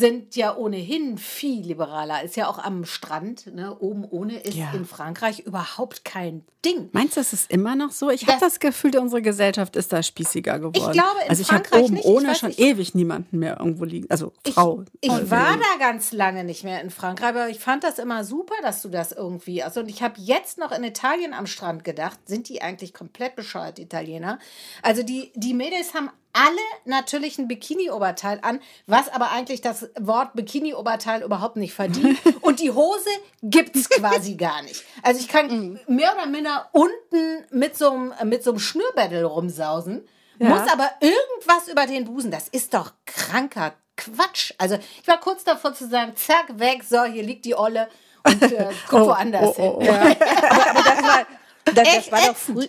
sind 0.00 0.34
ja 0.34 0.56
ohnehin 0.56 1.18
viel 1.18 1.64
liberaler. 1.64 2.24
Ist 2.24 2.36
ja 2.36 2.48
auch 2.48 2.58
am 2.58 2.84
Strand, 2.84 3.54
ne? 3.54 3.76
oben 3.78 4.04
ohne 4.04 4.40
ist 4.40 4.56
ja. 4.56 4.72
in 4.72 4.84
Frankreich 4.84 5.40
überhaupt 5.40 6.04
kein 6.04 6.42
Ding. 6.64 6.88
Meinst 6.92 7.16
du, 7.16 7.20
das 7.20 7.32
ist 7.32 7.50
immer 7.50 7.76
noch 7.76 7.90
so? 7.90 8.10
Ich 8.10 8.26
habe 8.26 8.40
das 8.40 8.60
Gefühl, 8.60 8.96
unsere 8.98 9.22
Gesellschaft 9.22 9.76
ist 9.76 9.92
da 9.92 10.02
spießiger 10.02 10.58
geworden. 10.58 10.76
Ich 10.76 10.90
glaube, 10.90 11.20
in 11.24 11.30
also 11.30 11.42
ich 11.42 11.52
habe 11.52 11.64
oben 11.78 11.94
nicht. 11.94 12.04
ohne 12.04 12.34
schon 12.34 12.48
nicht. 12.48 12.58
ewig 12.58 12.94
niemanden 12.94 13.38
mehr 13.38 13.58
irgendwo 13.58 13.84
liegen. 13.84 14.10
Also 14.10 14.32
Frau. 14.52 14.84
Ich, 15.00 15.10
ich 15.10 15.30
war 15.30 15.56
da 15.56 15.78
ganz 15.78 16.12
lange 16.12 16.44
nicht 16.44 16.64
mehr 16.64 16.80
in 16.80 16.90
Frankreich, 16.90 17.28
aber 17.28 17.48
ich 17.48 17.60
fand 17.60 17.84
das 17.84 17.98
immer 17.98 18.24
super, 18.24 18.54
dass 18.62 18.82
du 18.82 18.88
das 18.88 19.12
irgendwie. 19.12 19.62
Also 19.62 19.80
und 19.80 19.88
ich 19.88 20.02
habe 20.02 20.14
jetzt 20.18 20.58
noch 20.58 20.72
in 20.72 20.82
Italien 20.82 21.34
am 21.34 21.46
Strand 21.46 21.84
gedacht, 21.84 22.18
sind 22.26 22.48
die 22.48 22.62
eigentlich 22.62 22.92
komplett 22.92 23.36
bescheuert, 23.36 23.78
Italiener? 23.78 24.38
Also 24.82 25.02
die, 25.02 25.32
die 25.34 25.54
Mädels 25.54 25.94
haben 25.94 26.10
alle 26.32 26.60
natürlich 26.84 27.38
ein 27.38 27.48
Bikini-Oberteil 27.48 28.38
an, 28.42 28.60
was 28.86 29.08
aber 29.08 29.30
eigentlich 29.32 29.60
das 29.60 29.90
Wort 29.98 30.34
Bikini-Oberteil 30.34 31.22
überhaupt 31.22 31.56
nicht 31.56 31.74
verdient. 31.74 32.18
Und 32.42 32.60
die 32.60 32.70
Hose 32.70 33.10
gibt 33.42 33.76
es 33.76 33.88
quasi 33.88 34.36
gar 34.36 34.62
nicht. 34.62 34.84
Also 35.02 35.20
ich 35.20 35.28
kann 35.28 35.48
mhm. 35.48 35.80
mehr 35.86 36.14
oder 36.14 36.26
minder 36.26 36.68
unten 36.72 37.44
mit 37.50 37.76
so 37.76 37.90
einem, 37.90 38.14
mit 38.24 38.44
so 38.44 38.50
einem 38.50 38.60
Schnürbettel 38.60 39.24
rumsausen, 39.24 40.06
ja. 40.38 40.48
muss 40.48 40.70
aber 40.70 40.90
irgendwas 41.00 41.68
über 41.68 41.86
den 41.86 42.04
Busen. 42.04 42.30
Das 42.30 42.48
ist 42.48 42.74
doch 42.74 42.92
kranker 43.06 43.74
Quatsch. 43.96 44.52
Also 44.58 44.78
ich 45.02 45.08
war 45.08 45.20
kurz 45.20 45.44
davor 45.44 45.74
zu 45.74 45.88
sagen, 45.88 46.12
zack, 46.16 46.58
weg, 46.58 46.82
so, 46.88 47.04
hier 47.04 47.22
liegt 47.22 47.44
die 47.44 47.54
Olle 47.54 47.88
und 48.24 48.42
äh, 48.42 48.68
guck 48.88 49.00
oh, 49.00 49.06
woanders 49.08 49.58
oh, 49.58 49.76
oh, 49.76 49.80
hin. 49.80 49.86
Ja. 49.86 50.00
aber, 50.00 50.70
aber 50.70 50.82
das 50.82 51.02
war, 51.02 51.26
das, 51.64 51.74
das 51.74 52.12
war 52.12 52.20
doch 52.26 52.36
früh, 52.36 52.66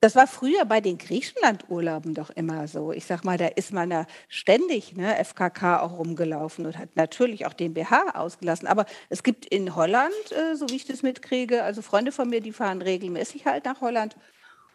das 0.00 0.14
war 0.14 0.28
früher 0.28 0.64
bei 0.64 0.80
den 0.80 0.96
Griechenlandurlauben 0.96 2.14
doch 2.14 2.30
immer 2.30 2.68
so. 2.68 2.92
Ich 2.92 3.04
sag 3.04 3.24
mal, 3.24 3.36
da 3.36 3.46
ist 3.46 3.72
man 3.72 3.90
ja 3.90 4.06
ständig, 4.28 4.96
ne, 4.96 5.16
FKK 5.24 5.80
auch 5.80 5.98
rumgelaufen 5.98 6.66
und 6.66 6.78
hat 6.78 6.94
natürlich 6.94 7.46
auch 7.46 7.52
den 7.52 7.74
BH 7.74 8.14
ausgelassen. 8.14 8.68
Aber 8.68 8.86
es 9.08 9.24
gibt 9.24 9.46
in 9.46 9.74
Holland, 9.74 10.12
äh, 10.30 10.54
so 10.54 10.68
wie 10.70 10.76
ich 10.76 10.86
das 10.86 11.02
mitkriege, 11.02 11.64
also 11.64 11.82
Freunde 11.82 12.12
von 12.12 12.28
mir, 12.30 12.40
die 12.40 12.52
fahren 12.52 12.80
regelmäßig 12.80 13.46
halt 13.46 13.64
nach 13.64 13.80
Holland. 13.80 14.16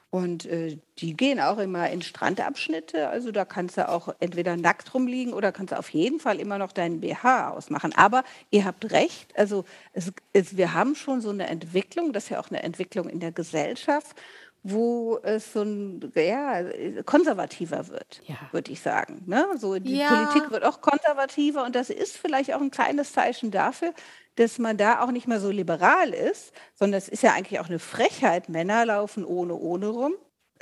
Und 0.09 0.45
äh, 0.45 0.77
die 0.99 1.15
gehen 1.17 1.39
auch 1.39 1.57
immer 1.57 1.89
in 1.89 2.03
Strandabschnitte. 2.03 3.07
Also 3.09 3.31
da 3.31 3.45
kannst 3.45 3.77
du 3.77 3.89
auch 3.89 4.13
entweder 4.19 4.55
nackt 4.57 4.93
rumliegen 4.93 5.33
oder 5.33 5.51
kannst 5.51 5.71
du 5.71 5.79
auf 5.79 5.89
jeden 5.89 6.19
Fall 6.19 6.39
immer 6.39 6.59
noch 6.59 6.71
deinen 6.71 6.99
BH 6.99 7.49
ausmachen. 7.49 7.93
Aber 7.95 8.23
ihr 8.51 8.65
habt 8.65 8.91
recht, 8.91 9.35
also 9.35 9.65
es, 9.93 10.11
es, 10.33 10.55
wir 10.55 10.73
haben 10.75 10.93
schon 10.93 11.21
so 11.21 11.31
eine 11.31 11.47
Entwicklung, 11.47 12.13
das 12.13 12.25
ist 12.25 12.29
ja 12.29 12.39
auch 12.39 12.51
eine 12.51 12.61
Entwicklung 12.61 13.09
in 13.09 13.21
der 13.21 13.31
Gesellschaft 13.31 14.15
wo 14.63 15.19
es 15.23 15.51
so 15.51 15.61
ein, 15.61 16.11
ja, 16.15 16.63
konservativer 17.03 17.89
wird, 17.89 18.21
ja. 18.25 18.37
würde 18.51 18.71
ich 18.71 18.79
sagen. 18.79 19.23
Ne? 19.25 19.45
So, 19.57 19.77
die 19.77 19.97
ja. 19.97 20.07
Politik 20.07 20.51
wird 20.51 20.63
auch 20.63 20.79
konservativer 20.79 21.65
und 21.65 21.75
das 21.75 21.89
ist 21.89 22.17
vielleicht 22.17 22.53
auch 22.53 22.61
ein 22.61 22.71
kleines 22.71 23.11
Zeichen 23.11 23.51
dafür, 23.51 23.93
dass 24.35 24.57
man 24.59 24.77
da 24.77 25.03
auch 25.03 25.11
nicht 25.11 25.27
mehr 25.27 25.39
so 25.39 25.51
liberal 25.51 26.09
ist, 26.13 26.53
sondern 26.75 26.97
es 26.97 27.09
ist 27.09 27.23
ja 27.23 27.33
eigentlich 27.33 27.59
auch 27.59 27.67
eine 27.67 27.79
Frechheit. 27.79 28.49
Männer 28.49 28.85
laufen 28.85 29.25
ohne 29.25 29.55
ohne 29.55 29.87
rum 29.87 30.13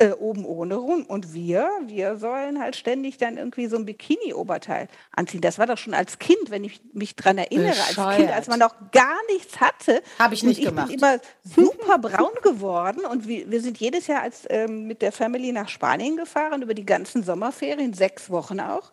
äh, 0.02 0.14
oben 0.14 0.46
ohne 0.46 0.76
rum. 0.76 1.06
Und 1.06 1.34
wir, 1.34 1.70
wir 1.86 2.18
sollen 2.18 2.60
halt 2.60 2.76
ständig 2.76 3.18
dann 3.18 3.38
irgendwie 3.38 3.68
so 3.68 3.78
ein 3.78 3.86
Bikini-Oberteil 3.86 4.90
anziehen. 5.12 5.42
Das 5.42 5.60
war 5.60 5.68
doch 5.68 5.78
schon 5.78 5.94
als 5.94 6.18
Kind, 6.18 6.50
wenn 6.50 6.64
ich 6.64 6.82
mich 6.94 7.16
dran 7.16 7.38
erinnere, 7.38 7.76
Bescheuert. 7.76 8.08
als 8.08 8.18
Kind, 8.18 8.32
als 8.32 8.48
man 8.48 8.58
noch 8.60 8.74
gar 8.92 9.20
nichts 9.32 9.62
hatte. 9.62 10.02
Habe 10.18 10.34
ich 10.34 10.42
nicht 10.42 10.58
ich 10.60 10.66
gemacht. 10.66 10.88
bin 10.88 10.98
immer 10.98 11.20
super 11.44 12.00
braun 12.00 12.34
geworden 12.42 13.06
und 13.06 13.28
wir, 13.28 13.52
wir 13.52 13.62
sind 13.62 13.78
jedes 13.78 14.08
Jahr 14.08 14.24
als, 14.24 14.48
ähm, 14.50 14.88
mit 14.88 15.04
der 15.04 15.12
Family 15.12 15.52
nach 15.52 15.70
Spanien 15.70 16.18
gefahren, 16.18 16.64
über 16.64 16.74
die 16.74 16.86
ganzen 16.86 17.22
Sommerferien, 17.24 17.94
sechs 17.94 18.32
Wochen 18.32 18.60
auch. 18.60 18.92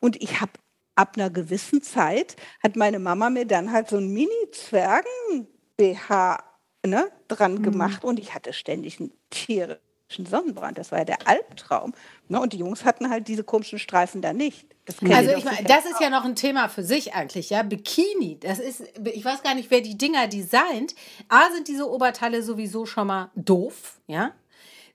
Und 0.00 0.22
ich 0.22 0.40
habe 0.40 0.52
ab 0.94 1.16
einer 1.16 1.28
gewissen 1.28 1.82
Zeit, 1.82 2.36
hat 2.62 2.76
meine 2.76 2.98
Mama 2.98 3.28
mir 3.28 3.44
dann 3.44 3.72
halt 3.72 3.90
so 3.90 3.98
ein 3.98 4.08
Mini-Zwergen-BH 4.08 6.38
ne, 6.86 7.12
dran 7.28 7.56
mhm. 7.56 7.62
gemacht 7.62 8.04
und 8.04 8.18
ich 8.18 8.34
hatte 8.34 8.54
ständig 8.54 9.00
einen 9.00 9.12
tierischen 9.28 9.85
Sonnenbrand. 10.08 10.78
Das 10.78 10.92
war 10.92 11.00
ja 11.00 11.04
der 11.04 11.26
Albtraum. 11.26 11.92
Ne? 12.28 12.40
Und 12.40 12.52
die 12.52 12.58
Jungs 12.58 12.84
hatten 12.84 13.10
halt 13.10 13.28
diese 13.28 13.44
komischen 13.44 13.78
Streifen 13.78 14.22
da 14.22 14.32
nicht. 14.32 14.66
also 15.10 15.30
ich 15.36 15.44
meine, 15.44 15.64
das 15.64 15.84
ist 15.84 16.00
ja 16.00 16.10
noch 16.10 16.24
ein 16.24 16.36
Thema 16.36 16.68
für 16.68 16.84
sich 16.84 17.14
eigentlich, 17.14 17.50
ja. 17.50 17.62
Bikini, 17.62 18.38
das 18.38 18.58
ist, 18.58 18.84
ich 19.04 19.24
weiß 19.24 19.42
gar 19.42 19.54
nicht, 19.54 19.70
wer 19.70 19.80
die 19.80 19.98
Dinger 19.98 20.28
designt. 20.28 20.94
A 21.28 21.50
sind 21.52 21.68
diese 21.68 21.90
Oberteile 21.90 22.42
sowieso 22.42 22.86
schon 22.86 23.08
mal 23.08 23.30
doof, 23.34 23.98
ja. 24.06 24.32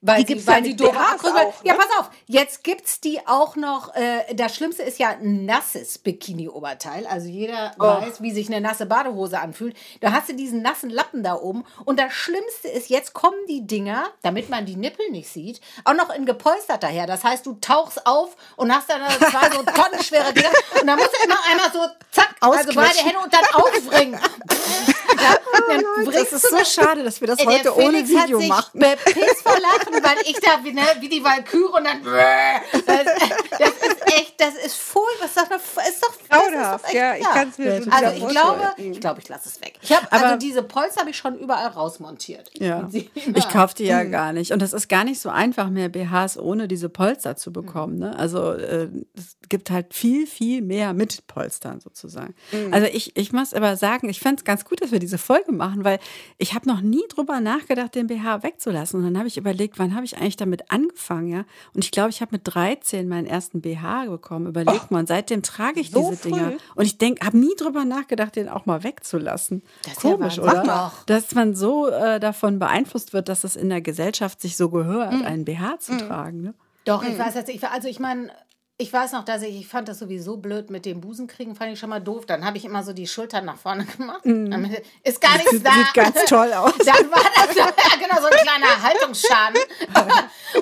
Weil 0.03 0.23
die 0.23 0.39
sie, 0.39 0.47
weil 0.47 0.73
doof 0.73 0.95
auch, 0.95 1.63
Ja, 1.63 1.73
ne? 1.73 1.79
pass 1.79 1.99
auf, 1.99 2.09
jetzt 2.25 2.63
gibt's 2.63 3.01
die 3.01 3.19
auch 3.27 3.55
noch, 3.55 3.95
äh, 3.95 4.33
das 4.33 4.55
Schlimmste 4.55 4.81
ist 4.81 4.97
ja 4.97 5.09
ein 5.09 5.45
nasses 5.45 5.99
Bikini-Oberteil. 5.99 7.05
Also 7.05 7.27
jeder 7.27 7.73
oh. 7.77 7.83
weiß, 7.83 8.19
wie 8.19 8.31
sich 8.31 8.47
eine 8.47 8.61
nasse 8.61 8.87
Badehose 8.87 9.39
anfühlt. 9.39 9.75
Da 9.99 10.11
hast 10.11 10.29
du 10.29 10.33
diesen 10.33 10.63
nassen 10.63 10.89
Lappen 10.89 11.21
da 11.21 11.35
oben. 11.35 11.65
Und 11.85 11.99
das 11.99 12.13
Schlimmste 12.13 12.67
ist, 12.69 12.89
jetzt 12.89 13.13
kommen 13.13 13.37
die 13.47 13.67
Dinger, 13.67 14.05
damit 14.23 14.49
man 14.49 14.65
die 14.65 14.75
Nippel 14.75 15.07
nicht 15.11 15.29
sieht, 15.29 15.61
auch 15.83 15.93
noch 15.93 16.09
in 16.09 16.25
gepolstert 16.25 16.81
daher. 16.81 17.05
Das 17.05 17.23
heißt, 17.23 17.45
du 17.45 17.53
tauchst 17.61 18.07
auf 18.07 18.35
und 18.55 18.73
hast 18.73 18.89
dann 18.89 19.01
zwei 19.19 19.55
so 19.55 19.63
tonnenschwere 19.81 20.33
Dinger. 20.33 20.49
Und 20.79 20.87
dann 20.87 20.97
musst 20.97 21.11
du 21.11 21.25
immer 21.25 21.37
einmal 21.47 21.71
so, 21.71 21.79
zack, 22.09 22.35
also 22.39 22.73
beide 22.73 22.97
Hände 22.97 23.19
und 23.19 23.31
dann 23.31 23.45
aufbringen. 23.53 24.19
Ja, 25.21 25.37
oh, 26.03 26.09
das 26.09 26.31
ist 26.31 26.49
so 26.49 26.63
schade, 26.65 27.03
dass 27.03 27.21
wir 27.21 27.27
das 27.27 27.45
heute 27.45 27.75
ohne 27.75 28.07
Video 28.07 28.39
machen. 28.41 28.79
Piss 28.79 29.41
vor 29.43 29.57
Lachen, 29.59 29.90
weil 29.93 30.17
ich 30.25 30.39
da 30.39 30.63
wie, 30.63 30.73
ne, 30.73 30.81
wie 30.99 31.09
die 31.09 31.23
Walküre 31.23 31.71
und 31.71 31.83
dann. 31.83 32.03
Das, 32.03 33.05
das 33.57 33.69
ist 33.69 34.07
echt, 34.07 34.35
das 34.39 34.55
ist 34.55 34.75
furchtbar. 34.75 35.29
Das 35.33 35.43
ist 35.43 35.51
doch, 35.51 35.83
ist 35.83 36.03
doch, 36.03 36.29
grauenhaft. 36.29 36.85
Ist 36.85 36.93
ja, 36.93 37.15
ich 37.15 37.23
kann 37.23 37.49
es 37.49 37.57
mir 37.57 37.79
ja, 37.79 37.91
Also 37.91 38.25
ich 38.25 38.27
glaube, 38.27 38.73
ich 38.77 38.99
glaube, 38.99 39.19
ich 39.19 39.29
lasse 39.29 39.49
es 39.49 39.61
weg. 39.61 39.73
Ich 39.81 39.91
hab, 39.91 40.11
also 40.11 40.37
diese 40.37 40.63
Polster 40.63 41.01
habe 41.01 41.09
ich 41.09 41.17
schon 41.17 41.37
überall 41.37 41.67
rausmontiert. 41.67 42.51
Ja. 42.57 42.89
Ich 43.13 43.49
kaufe 43.49 43.75
die 43.75 43.85
ja 43.85 44.03
mhm. 44.03 44.11
gar 44.11 44.33
nicht. 44.33 44.51
Und 44.51 44.61
es 44.61 44.73
ist 44.73 44.87
gar 44.87 45.03
nicht 45.03 45.19
so 45.19 45.29
einfach 45.29 45.69
mehr, 45.69 45.89
BHs 45.89 46.37
ohne 46.37 46.67
diese 46.67 46.89
Polster 46.89 47.35
zu 47.35 47.51
bekommen. 47.51 47.99
Ne? 47.99 48.15
Also 48.17 48.53
äh, 48.53 48.89
es 49.15 49.37
gibt 49.49 49.69
halt 49.69 49.93
viel, 49.93 50.27
viel 50.27 50.61
mehr 50.61 50.93
mit 50.93 51.27
Polstern 51.27 51.79
sozusagen. 51.79 52.33
Mhm. 52.51 52.73
Also 52.73 52.87
ich, 52.87 53.15
ich 53.17 53.33
muss 53.33 53.53
aber 53.53 53.75
sagen, 53.77 54.09
ich 54.09 54.19
fände 54.19 54.39
es 54.39 54.45
ganz 54.45 54.65
gut, 54.65 54.81
dass 54.81 54.91
wir 54.91 54.99
diese 54.99 55.17
Folge 55.17 55.51
machen, 55.51 55.83
weil 55.83 55.99
ich 56.37 56.53
habe 56.53 56.67
noch 56.67 56.81
nie 56.81 57.03
drüber 57.09 57.39
nachgedacht, 57.39 57.95
den 57.95 58.07
BH 58.07 58.43
wegzulassen. 58.43 58.99
Und 58.99 59.05
dann 59.05 59.17
habe 59.17 59.27
ich 59.27 59.37
überlegt, 59.37 59.79
wann 59.81 59.95
habe 59.95 60.05
ich 60.05 60.17
eigentlich 60.17 60.37
damit 60.37 60.69
angefangen, 60.71 61.27
ja? 61.27 61.45
Und 61.73 61.83
ich 61.83 61.91
glaube, 61.91 62.11
ich 62.11 62.21
habe 62.21 62.33
mit 62.33 62.41
13 62.43 63.07
meinen 63.07 63.25
ersten 63.25 63.61
BH 63.61 64.05
bekommen. 64.05 64.45
Überlegt 64.45 64.85
oh, 64.89 64.93
mal, 64.93 64.99
und 64.99 65.07
seitdem 65.07 65.41
trage 65.41 65.79
ich 65.79 65.89
so 65.89 66.11
diese 66.11 66.21
früh? 66.21 66.29
Dinger. 66.31 66.53
Und 66.75 66.85
ich 66.85 66.99
denke, 66.99 67.25
habe 67.25 67.37
nie 67.37 67.55
drüber 67.57 67.83
nachgedacht, 67.83 68.35
den 68.35 68.47
auch 68.47 68.67
mal 68.67 68.83
wegzulassen. 68.83 69.63
Das 69.83 69.95
Komisch, 69.95 70.37
ja 70.37 70.43
oder? 70.43 70.91
Dass 71.07 71.33
man 71.33 71.55
so 71.55 71.87
äh, 71.87 72.19
davon 72.19 72.59
beeinflusst 72.59 73.11
wird, 73.13 73.27
dass 73.27 73.43
es 73.43 73.55
in 73.55 73.69
der 73.69 73.81
Gesellschaft 73.81 74.39
sich 74.39 74.55
so 74.55 74.69
gehört, 74.69 75.13
mhm. 75.13 75.25
einen 75.25 75.45
BH 75.45 75.79
zu 75.79 75.93
mhm. 75.93 75.97
tragen. 75.97 76.41
Ne? 76.41 76.53
Doch, 76.85 77.03
ich 77.03 77.15
mhm. 77.15 77.19
weiß 77.19 77.33
jetzt, 77.33 77.49
ich, 77.49 77.67
also 77.67 77.87
ich 77.87 77.99
meine, 77.99 78.31
ich 78.81 78.91
weiß 78.91 79.11
noch, 79.11 79.23
dass 79.23 79.43
ich, 79.43 79.59
ich 79.59 79.67
fand 79.67 79.87
das 79.87 79.99
sowieso 79.99 80.37
blöd 80.37 80.71
mit 80.71 80.85
dem 80.85 81.01
Busenkriegen, 81.01 81.55
fand 81.55 81.71
ich 81.71 81.79
schon 81.79 81.89
mal 81.89 81.99
doof. 81.99 82.25
Dann 82.25 82.43
habe 82.43 82.57
ich 82.57 82.65
immer 82.65 82.83
so 82.83 82.93
die 82.93 83.05
Schultern 83.05 83.45
nach 83.45 83.57
vorne 83.57 83.85
gemacht. 83.97 84.25
Mm. 84.25 84.51
Ist 85.03 85.21
gar 85.21 85.37
nichts 85.37 85.51
sieht, 85.51 85.65
da. 85.65 85.71
Sieht 85.71 85.93
ganz 85.93 86.25
toll 86.25 86.51
aus. 86.51 86.73
Dann 86.79 87.11
war 87.11 87.21
das 87.35 87.55
ja, 87.55 87.67
genau 87.99 88.19
so 88.19 88.25
ein 88.25 88.39
kleiner 88.41 88.81
Haltungsschaden. 88.83 89.61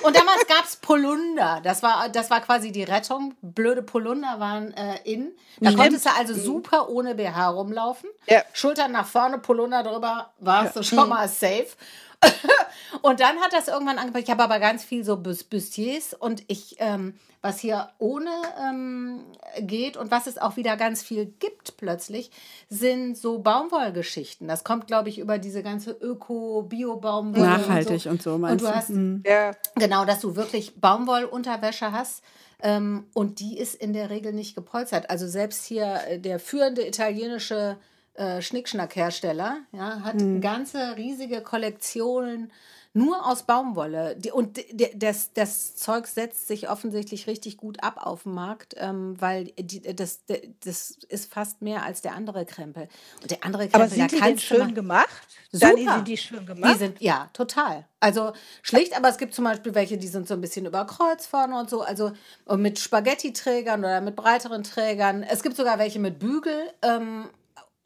Und 0.03 0.15
damals 0.15 0.45
gab 0.47 0.65
es 0.65 0.75
Polunder. 0.75 1.61
Das 1.63 1.81
war, 1.81 2.09
das 2.09 2.29
war 2.29 2.41
quasi 2.41 2.73
die 2.73 2.83
Rettung. 2.83 3.35
Blöde 3.41 3.81
Polunder 3.83 4.39
waren 4.39 4.73
äh, 4.73 4.99
in. 5.05 5.31
Da 5.59 5.69
Stimmt. 5.69 5.81
konntest 5.81 6.05
du 6.05 6.09
also 6.11 6.33
mhm. 6.33 6.41
super 6.41 6.89
ohne 6.89 7.15
BH 7.15 7.49
rumlaufen. 7.49 8.09
Ja. 8.27 8.43
Schultern 8.51 8.91
nach 8.91 9.07
vorne, 9.07 9.39
Polunder 9.39 9.83
drüber, 9.83 10.31
warst 10.39 10.75
ja. 10.75 10.81
du 10.81 10.87
schon 10.87 11.03
mhm. 11.03 11.09
mal 11.09 11.27
safe. 11.29 11.67
und 13.01 13.19
dann 13.19 13.37
hat 13.39 13.53
das 13.53 13.67
irgendwann 13.67 13.97
angefangen. 13.97 14.23
Ich 14.23 14.29
habe 14.29 14.43
aber 14.43 14.59
ganz 14.59 14.83
viel 14.83 15.03
so 15.03 15.17
Bustiers 15.17 16.13
und 16.13 16.43
ich, 16.47 16.75
ähm, 16.79 17.13
was 17.41 17.59
hier 17.59 17.89
ohne 17.97 18.29
ähm, 18.61 19.21
geht 19.61 19.95
und 19.97 20.11
was 20.11 20.27
es 20.27 20.37
auch 20.37 20.57
wieder 20.57 20.75
ganz 20.75 21.01
viel 21.01 21.25
gibt 21.25 21.77
plötzlich, 21.77 22.31
sind 22.69 23.17
so 23.17 23.39
Baumwollgeschichten. 23.39 24.47
Das 24.47 24.63
kommt, 24.63 24.87
glaube 24.87 25.09
ich, 25.09 25.19
über 25.19 25.37
diese 25.37 25.63
ganze 25.63 25.91
Öko-Bio-Baumwolle. 25.91 27.45
Nachhaltig 27.45 28.05
und 28.07 28.21
so, 28.21 28.33
und 28.33 28.35
so 28.35 28.37
meinst 28.37 28.65
und 28.65 28.71
du. 28.71 28.75
Hast, 28.75 28.89
mhm. 28.89 29.23
ja. 29.25 29.51
Genau, 29.75 30.05
dass 30.05 30.19
du 30.19 30.35
wirklich 30.35 30.79
Baumwollunterwäsche 30.79 31.91
hast. 31.91 32.23
Ähm, 32.61 33.05
und 33.13 33.39
die 33.39 33.57
ist 33.57 33.75
in 33.75 33.93
der 33.93 34.09
Regel 34.09 34.33
nicht 34.33 34.55
gepolstert. 34.55 35.09
Also 35.09 35.27
selbst 35.27 35.65
hier 35.65 36.01
äh, 36.07 36.19
der 36.19 36.39
führende 36.39 36.85
italienische 36.85 37.77
äh, 38.19 38.41
Schnickschnackhersteller, 38.41 39.59
ja, 39.71 40.01
hat 40.03 40.15
mhm. 40.15 40.41
ganze 40.41 40.97
riesige 40.97 41.41
Kollektionen 41.41 42.51
nur 42.93 43.25
aus 43.25 43.43
Baumwolle. 43.43 44.17
Und 44.33 44.59
das, 44.95 45.31
das 45.33 45.75
Zeug 45.75 46.07
setzt 46.07 46.47
sich 46.47 46.69
offensichtlich 46.69 47.27
richtig 47.27 47.57
gut 47.57 47.83
ab 47.83 47.97
auf 47.97 48.23
dem 48.23 48.33
Markt, 48.33 48.75
ähm, 48.77 49.15
weil 49.19 49.53
das, 49.95 50.21
das 50.65 50.91
ist 51.07 51.31
fast 51.31 51.61
mehr 51.61 51.83
als 51.83 52.01
der 52.01 52.13
andere 52.13 52.45
Krempel. 52.45 52.89
Und 53.21 53.31
der 53.31 53.45
andere 53.45 53.69
Krempel, 53.69 53.81
Aber 53.81 53.89
sind 53.89 54.11
die 54.11 54.19
denn 54.19 54.39
schön 54.39 54.73
gemacht? 54.73 55.27
Super. 55.51 55.67
Dani, 55.67 55.87
sind 55.87 56.07
die 56.07 56.17
schön 56.17 56.45
gemacht? 56.45 56.73
Die 56.73 56.77
sind, 56.79 57.01
ja, 57.01 57.29
total. 57.31 57.85
Also 57.99 58.33
schlicht, 58.63 58.97
aber 58.97 59.09
es 59.09 59.17
gibt 59.17 59.33
zum 59.33 59.45
Beispiel 59.45 59.75
welche, 59.75 59.97
die 59.97 60.07
sind 60.07 60.27
so 60.27 60.33
ein 60.33 60.41
bisschen 60.41 60.65
über 60.65 60.85
Kreuz 60.85 61.27
vorne 61.27 61.59
und 61.59 61.69
so, 61.69 61.81
also 61.81 62.11
mit 62.55 62.79
Spaghetti-Trägern 62.79 63.79
oder 63.79 64.01
mit 64.01 64.15
breiteren 64.15 64.63
Trägern. 64.63 65.21
Es 65.23 65.43
gibt 65.43 65.55
sogar 65.55 65.77
welche 65.79 65.99
mit 65.99 66.17
Bügel. 66.17 66.71
Ähm, 66.81 67.29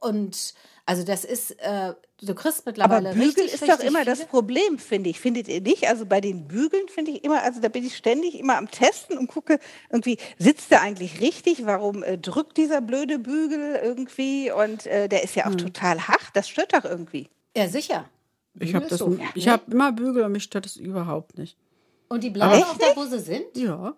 und 0.03 0.53
also 0.85 1.03
das 1.03 1.23
ist, 1.23 1.51
äh, 1.61 1.93
du 2.21 2.35
kriegst 2.35 2.65
mittlerweile 2.65 3.09
Aber 3.09 3.17
Bügel 3.17 3.43
richtig, 3.43 3.53
ist 3.53 3.69
doch 3.69 3.79
immer 3.79 4.03
das 4.03 4.25
Problem, 4.25 4.77
finde 4.77 5.09
ich. 5.09 5.19
Findet 5.19 5.47
ihr 5.47 5.61
nicht? 5.61 5.87
Also 5.87 6.05
bei 6.05 6.19
den 6.19 6.47
Bügeln 6.47 6.89
finde 6.89 7.11
ich 7.11 7.23
immer, 7.23 7.41
also 7.41 7.61
da 7.61 7.69
bin 7.69 7.85
ich 7.85 7.95
ständig 7.95 8.37
immer 8.37 8.57
am 8.57 8.69
Testen 8.69 9.17
und 9.17 9.27
gucke 9.27 9.59
irgendwie, 9.89 10.17
sitzt 10.37 10.71
der 10.71 10.81
eigentlich 10.81 11.21
richtig? 11.21 11.65
Warum 11.65 12.03
äh, 12.03 12.17
drückt 12.17 12.57
dieser 12.57 12.81
blöde 12.81 13.17
Bügel 13.17 13.79
irgendwie? 13.81 14.51
Und 14.51 14.85
äh, 14.85 15.07
der 15.07 15.23
ist 15.23 15.35
ja 15.35 15.45
auch 15.45 15.51
hm. 15.51 15.59
total 15.59 16.07
hart. 16.07 16.31
Das 16.33 16.49
stört 16.49 16.73
doch 16.73 16.83
irgendwie. 16.83 17.29
Ja, 17.55 17.69
sicher. 17.69 18.09
Ich 18.59 18.75
habe 18.75 18.93
so. 18.93 19.17
Ich 19.35 19.47
habe 19.47 19.63
immer 19.71 19.93
Bügel 19.93 20.23
und 20.23 20.33
mich 20.33 20.43
stört 20.43 20.65
das 20.65 20.75
überhaupt 20.75 21.37
nicht. 21.37 21.57
Und 22.09 22.23
die 22.23 22.29
bleiben 22.29 22.61
auch 22.63 22.77
da, 22.77 22.95
wo 22.95 23.05
sie 23.05 23.19
sind? 23.19 23.55
Ja. 23.55 23.95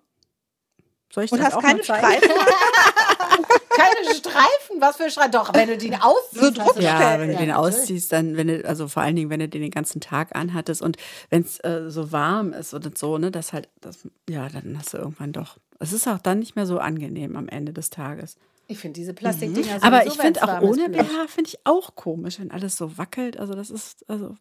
Soll 1.12 1.24
ich 1.24 1.32
und 1.32 1.40
das 1.40 1.56
hast 1.56 1.62
keine 1.62 1.84
Streifen? 1.84 2.30
keine 3.76 4.16
Streifen? 4.16 4.80
Was 4.80 4.98
für 4.98 5.10
Streifen? 5.10 5.32
Doch, 5.32 5.54
wenn 5.54 5.68
du 5.68 5.78
den 5.78 5.96
ausziehst. 5.96 6.56
So 6.56 6.80
ja, 6.80 7.20
wenn 7.20 7.32
du 7.32 7.38
den 7.38 7.52
ausziehst, 7.52 8.12
dann, 8.12 8.38
wenn 8.38 8.48
du, 8.48 8.66
also 8.66 8.88
vor 8.88 9.04
allen 9.04 9.16
Dingen, 9.16 9.30
wenn 9.30 9.40
du 9.40 9.50
den 9.50 9.62
den 9.62 9.72
ganzen 9.72 10.02
Tag 10.02 10.36
anhattest 10.36 10.82
und 10.82 10.98
wenn 11.30 11.42
es 11.42 11.60
äh, 11.60 11.90
so 11.90 12.12
warm 12.12 12.54
ist 12.54 12.74
oder 12.74 12.92
so, 12.96 13.18
ne, 13.18 13.32
das 13.32 13.54
halt, 13.54 13.70
das, 13.82 14.08
ja, 14.30 14.48
dann 14.50 14.78
hast 14.78 14.94
du 14.94 14.98
irgendwann 14.98 15.34
doch. 15.34 15.58
Es 15.80 15.94
ist 15.94 16.08
auch 16.08 16.20
dann 16.20 16.40
nicht 16.40 16.56
mehr 16.56 16.66
so 16.66 16.80
angenehm 16.80 17.36
am 17.36 17.48
Ende 17.48 17.74
des 17.74 17.90
Tages. 17.90 18.38
Ich 18.68 18.80
finde 18.80 19.00
diese 19.00 19.14
Plastikdinger 19.14 19.78
mhm. 19.78 19.84
Aber 19.84 20.08
ich 20.08 20.14
finde 20.14 20.44
auch 20.44 20.62
ohne 20.62 20.90
BH 20.90 21.28
finde 21.28 21.50
ich 21.50 21.60
auch 21.66 21.96
komisch, 21.96 22.40
wenn 22.40 22.52
alles 22.52 22.78
so 22.78 22.98
wackelt. 22.98 23.38
Also 23.38 23.54
das 23.54 23.70
ist, 23.70 24.10
also. 24.10 24.36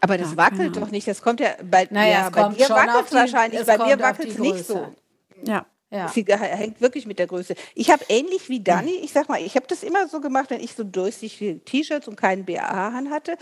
Aber 0.00 0.18
das 0.18 0.32
ja, 0.32 0.36
wackelt 0.36 0.76
doch 0.76 0.90
nicht. 0.90 1.08
Das 1.08 1.22
kommt 1.22 1.40
ja 1.40 1.50
bei, 1.68 1.88
naja, 1.90 2.12
ja, 2.12 2.30
bei 2.30 2.54
dir 2.54 2.68
wackelt 2.68 3.06
es 3.06 3.12
wahrscheinlich. 3.12 3.64
Bei 3.64 3.78
mir 3.78 3.98
wackelt 3.98 4.28
es 4.28 4.38
nicht 4.38 4.66
so. 4.66 4.94
Ja. 5.42 5.66
Ja. 5.94 6.08
Sie 6.08 6.24
hängt 6.24 6.80
wirklich 6.80 7.06
mit 7.06 7.20
der 7.20 7.28
Größe. 7.28 7.54
Ich 7.76 7.90
habe 7.90 8.04
ähnlich 8.08 8.48
wie 8.48 8.60
Dani, 8.60 8.94
ich 9.02 9.12
sag 9.12 9.28
mal, 9.28 9.40
ich 9.40 9.54
habe 9.54 9.66
das 9.68 9.84
immer 9.84 10.08
so 10.08 10.20
gemacht, 10.20 10.50
wenn 10.50 10.60
ich 10.60 10.74
so 10.74 10.82
durchsichtige 10.82 11.64
T-Shirts 11.64 12.08
und 12.08 12.16
keinen 12.16 12.44
BAH 12.44 12.88
an 12.88 13.10
hatte, 13.10 13.36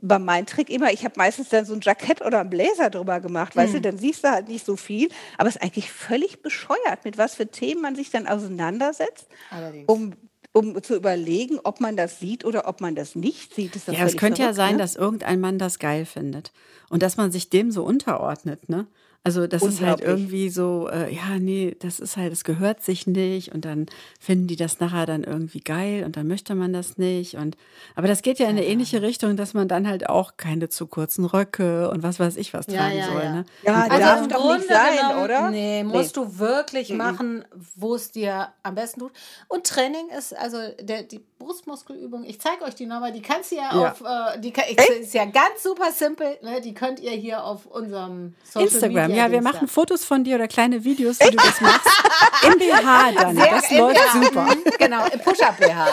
war 0.00 0.18
mein 0.18 0.46
Trick 0.46 0.70
immer, 0.70 0.90
ich 0.90 1.04
habe 1.04 1.14
meistens 1.18 1.50
dann 1.50 1.66
so 1.66 1.74
ein 1.74 1.80
Jackett 1.82 2.22
oder 2.22 2.40
ein 2.40 2.48
Bläser 2.48 2.88
drüber 2.88 3.20
gemacht, 3.20 3.56
weißt 3.56 3.74
du, 3.74 3.78
mhm. 3.78 3.82
dann 3.82 3.98
siehst 3.98 4.24
du 4.24 4.30
halt 4.30 4.48
nicht 4.48 4.64
so 4.64 4.76
viel, 4.76 5.08
aber 5.36 5.48
es 5.48 5.56
ist 5.56 5.62
eigentlich 5.62 5.90
völlig 5.90 6.40
bescheuert, 6.40 7.04
mit 7.04 7.18
was 7.18 7.34
für 7.34 7.48
Themen 7.48 7.82
man 7.82 7.94
sich 7.94 8.10
dann 8.10 8.26
auseinandersetzt, 8.26 9.28
Allerdings. 9.50 9.84
um 9.88 10.14
um 10.52 10.82
zu 10.82 10.96
überlegen, 10.96 11.60
ob 11.62 11.78
man 11.80 11.94
das 11.94 12.18
sieht 12.18 12.44
oder 12.44 12.66
ob 12.66 12.80
man 12.80 12.94
das 12.94 13.14
nicht 13.14 13.54
sieht. 13.54 13.76
Das 13.76 13.86
ja, 13.86 14.04
es 14.06 14.16
könnte 14.16 14.38
verrückt, 14.38 14.38
ja 14.38 14.52
sein, 14.54 14.72
ne? 14.72 14.78
dass 14.78 14.96
irgendein 14.96 15.40
Mann 15.40 15.58
das 15.58 15.78
geil 15.78 16.06
findet 16.06 16.52
und 16.88 17.02
dass 17.02 17.18
man 17.18 17.30
sich 17.30 17.50
dem 17.50 17.70
so 17.70 17.84
unterordnet, 17.84 18.68
ne? 18.68 18.86
Also 19.24 19.46
das 19.46 19.62
ist 19.62 19.82
halt 19.82 20.00
irgendwie 20.00 20.48
so, 20.48 20.88
äh, 20.90 21.14
ja, 21.14 21.38
nee, 21.38 21.76
das 21.80 22.00
ist 22.00 22.16
halt, 22.16 22.32
es 22.32 22.44
gehört 22.44 22.82
sich 22.82 23.06
nicht 23.06 23.52
und 23.52 23.64
dann 23.64 23.86
finden 24.18 24.46
die 24.46 24.56
das 24.56 24.80
nachher 24.80 25.04
dann 25.04 25.22
irgendwie 25.22 25.60
geil 25.60 26.04
und 26.04 26.16
dann 26.16 26.26
möchte 26.26 26.54
man 26.54 26.72
das 26.72 26.96
nicht. 26.96 27.34
Und 27.34 27.56
aber 27.94 28.08
das 28.08 28.22
geht 28.22 28.38
ja 28.38 28.46
in 28.46 28.52
eine 28.52 28.64
ähnliche 28.64 29.02
Richtung, 29.02 29.36
dass 29.36 29.52
man 29.52 29.68
dann 29.68 29.86
halt 29.86 30.08
auch 30.08 30.38
keine 30.38 30.70
zu 30.70 30.86
kurzen 30.86 31.26
Röcke 31.26 31.90
und 31.90 32.02
was 32.02 32.18
weiß 32.18 32.36
ich 32.36 32.54
was 32.54 32.66
tragen 32.66 32.96
ja, 32.96 33.04
ja, 33.04 33.06
soll. 33.06 33.22
Ja, 33.22 33.32
ne? 33.32 33.44
ja 33.64 33.82
also 33.82 33.98
darf 33.98 34.22
im 34.22 34.28
doch 34.30 34.40
Grunde 34.40 34.58
nicht 34.58 34.68
sein, 34.68 34.96
genommen, 34.96 35.24
oder? 35.24 35.50
Nee, 35.50 35.84
musst 35.84 36.16
nee. 36.16 36.22
du 36.22 36.38
wirklich 36.38 36.90
mhm. 36.90 36.96
machen, 36.96 37.44
wo 37.74 37.94
es 37.94 38.10
dir 38.10 38.48
am 38.62 38.76
besten 38.76 39.00
tut. 39.00 39.12
Und 39.48 39.66
Training 39.66 40.08
ist, 40.16 40.34
also 40.34 40.58
der, 40.80 41.02
die 41.02 41.20
Brustmuskelübung, 41.38 42.24
ich 42.24 42.40
zeige 42.40 42.64
euch 42.64 42.74
die 42.74 42.86
nochmal, 42.86 43.12
die 43.12 43.22
kannst 43.22 43.52
du 43.52 43.56
ja, 43.56 43.70
auf, 43.70 44.00
äh, 44.00 44.38
die 44.40 44.48
ich, 44.48 44.78
ist 45.00 45.14
ja 45.14 45.24
ganz 45.24 45.62
super 45.62 45.92
simpel, 45.92 46.36
ne? 46.42 46.60
die 46.60 46.74
könnt 46.74 46.98
ihr 47.00 47.12
hier 47.12 47.44
auf 47.44 47.66
unserem 47.66 48.34
Social 48.44 48.66
Instagram, 48.66 49.14
ja, 49.14 49.30
wir 49.30 49.40
machen 49.40 49.68
Fotos 49.68 50.04
von 50.04 50.24
dir 50.24 50.34
oder 50.34 50.48
kleine 50.48 50.82
Videos, 50.84 51.20
wie 51.20 51.30
du 51.30 51.36
das 51.36 51.60
machst. 51.60 51.88
Im 52.46 52.58
BH 52.58 53.12
dann. 53.12 53.36
Sehr 53.36 53.50
das 53.50 53.70
läuft 53.70 53.96
BH. 53.96 54.24
super. 54.24 54.44
Mhm, 54.44 54.64
genau, 54.78 55.04
im 55.06 55.20
Push-Up-BH. 55.20 55.86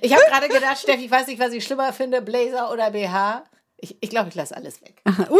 Ich 0.00 0.12
habe 0.12 0.22
gerade 0.28 0.48
gedacht, 0.48 0.78
Steffi, 0.78 1.04
ich 1.04 1.10
weiß 1.10 1.26
nicht, 1.26 1.40
was 1.40 1.52
ich 1.52 1.64
schlimmer 1.64 1.92
finde, 1.92 2.22
Blazer 2.22 2.72
oder 2.72 2.90
BH. 2.90 3.44
Ich, 3.80 3.96
ich 4.00 4.10
glaube, 4.10 4.28
ich 4.28 4.34
lasse 4.34 4.56
alles 4.56 4.82
weg. 4.82 5.00
uh. 5.06 5.12
uh, 5.34 5.38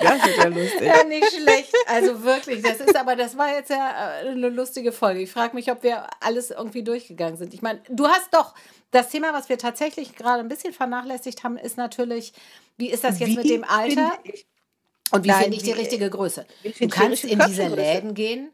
das 0.00 0.28
ist 0.28 0.36
ja 0.36 0.46
lustig. 0.46 0.82
Ja, 0.82 1.02
nicht 1.02 1.32
schlecht. 1.32 1.74
Also 1.86 2.22
wirklich, 2.22 2.62
das 2.62 2.80
ist 2.80 2.94
aber, 2.94 3.16
das 3.16 3.36
war 3.36 3.52
jetzt 3.52 3.70
ja 3.70 4.20
äh, 4.20 4.28
eine 4.28 4.48
lustige 4.48 4.92
Folge. 4.92 5.20
Ich 5.20 5.32
frage 5.32 5.56
mich, 5.56 5.70
ob 5.72 5.82
wir 5.82 6.06
alles 6.20 6.50
irgendwie 6.50 6.84
durchgegangen 6.84 7.36
sind. 7.36 7.54
Ich 7.54 7.62
meine, 7.62 7.80
du 7.88 8.06
hast 8.06 8.32
doch 8.32 8.54
das 8.92 9.08
Thema, 9.10 9.32
was 9.32 9.48
wir 9.48 9.58
tatsächlich 9.58 10.14
gerade 10.14 10.40
ein 10.40 10.48
bisschen 10.48 10.72
vernachlässigt 10.72 11.42
haben, 11.42 11.56
ist 11.56 11.76
natürlich, 11.76 12.32
wie 12.76 12.90
ist 12.90 13.02
das 13.02 13.18
jetzt 13.18 13.30
Wie 13.30 13.36
mit 13.36 13.50
dem 13.50 13.64
Alter? 13.64 14.12
Und 15.10 15.24
wie 15.24 15.32
finde 15.32 15.56
ich 15.56 15.64
die 15.64 15.72
richtige 15.72 16.08
Größe? 16.08 16.46
Du 16.78 16.88
kannst 16.88 17.24
in 17.24 17.40
diese? 17.40 17.66
Läden 17.66 18.14
gehen 18.14 18.52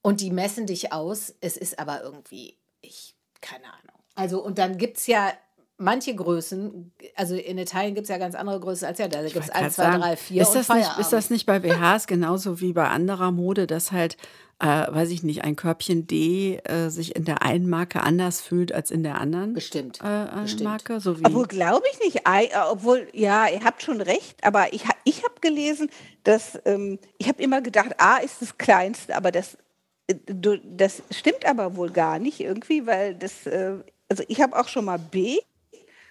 und 0.00 0.22
die 0.22 0.30
messen 0.30 0.66
dich 0.66 0.92
aus. 0.92 1.34
Es 1.40 1.58
ist 1.58 1.78
aber 1.78 2.02
irgendwie, 2.02 2.56
ich, 2.80 3.14
keine 3.42 3.66
Ahnung. 3.66 4.02
Also, 4.14 4.42
und 4.42 4.58
dann 4.58 4.78
gibt 4.78 4.96
es 4.96 5.06
ja 5.06 5.32
manche 5.78 6.14
Größen, 6.14 6.92
also 7.14 7.34
in 7.34 7.58
Italien 7.58 7.94
gibt 7.94 8.04
es 8.04 8.08
ja 8.08 8.18
ganz 8.18 8.34
andere 8.34 8.60
Größen 8.60 8.86
als 8.86 8.98
ja 8.98 9.08
da. 9.08 9.22
Gibt 9.22 9.36
es 9.36 9.42
wollte 9.42 9.54
1, 9.54 9.62
grad 9.62 9.72
2, 9.72 9.82
sagen, 9.82 10.02
3, 10.02 10.16
4 10.16 10.42
ist 10.42 10.48
und 10.48 10.54
das, 10.56 10.68
nicht, 10.68 10.98
ist 10.98 11.12
das 11.12 11.30
nicht 11.30 11.46
bei 11.46 11.58
BHs 11.58 12.06
genauso 12.06 12.60
wie 12.60 12.72
bei 12.72 12.88
anderer 12.88 13.30
Mode, 13.30 13.66
dass 13.66 13.92
halt, 13.92 14.16
äh, 14.58 14.66
weiß 14.66 15.10
ich 15.10 15.22
nicht, 15.22 15.44
ein 15.44 15.56
Körbchen 15.56 16.06
D 16.06 16.56
äh, 16.64 16.88
sich 16.88 17.14
in 17.14 17.24
der 17.24 17.42
einen 17.42 17.68
Marke 17.68 18.02
anders 18.02 18.40
fühlt 18.40 18.72
als 18.72 18.90
in 18.90 19.02
der 19.02 19.20
anderen 19.20 19.52
Bestimmt. 19.52 20.00
äh, 20.02 20.24
äh, 20.24 20.42
Bestimmt. 20.42 20.64
Marke? 20.64 21.00
So 21.00 21.20
wie, 21.20 21.26
Obwohl 21.26 21.46
glaube 21.46 21.84
ich 21.92 22.00
nicht, 22.00 22.26
äh, 22.26 22.48
obwohl, 22.70 23.08
ja, 23.12 23.46
ihr 23.48 23.62
habt 23.64 23.82
schon 23.82 24.00
recht, 24.00 24.42
aber 24.44 24.72
ich, 24.72 24.84
ich 25.04 25.24
habe 25.24 25.34
gelesen, 25.40 25.90
dass, 26.24 26.58
ähm, 26.64 26.98
ich 27.18 27.28
habe 27.28 27.42
immer 27.42 27.60
gedacht, 27.60 27.94
A 27.98 28.16
ist 28.16 28.40
das 28.40 28.56
Kleinste, 28.56 29.14
aber 29.14 29.30
das, 29.30 29.58
äh, 30.06 30.14
du, 30.26 30.58
das 30.58 31.02
stimmt 31.10 31.44
aber 31.44 31.76
wohl 31.76 31.90
gar 31.90 32.18
nicht 32.18 32.40
irgendwie, 32.40 32.86
weil 32.86 33.14
das, 33.14 33.46
äh, 33.46 33.74
also 34.08 34.24
ich 34.28 34.40
habe 34.40 34.58
auch 34.58 34.68
schon 34.68 34.86
mal 34.86 34.98
B, 34.98 35.38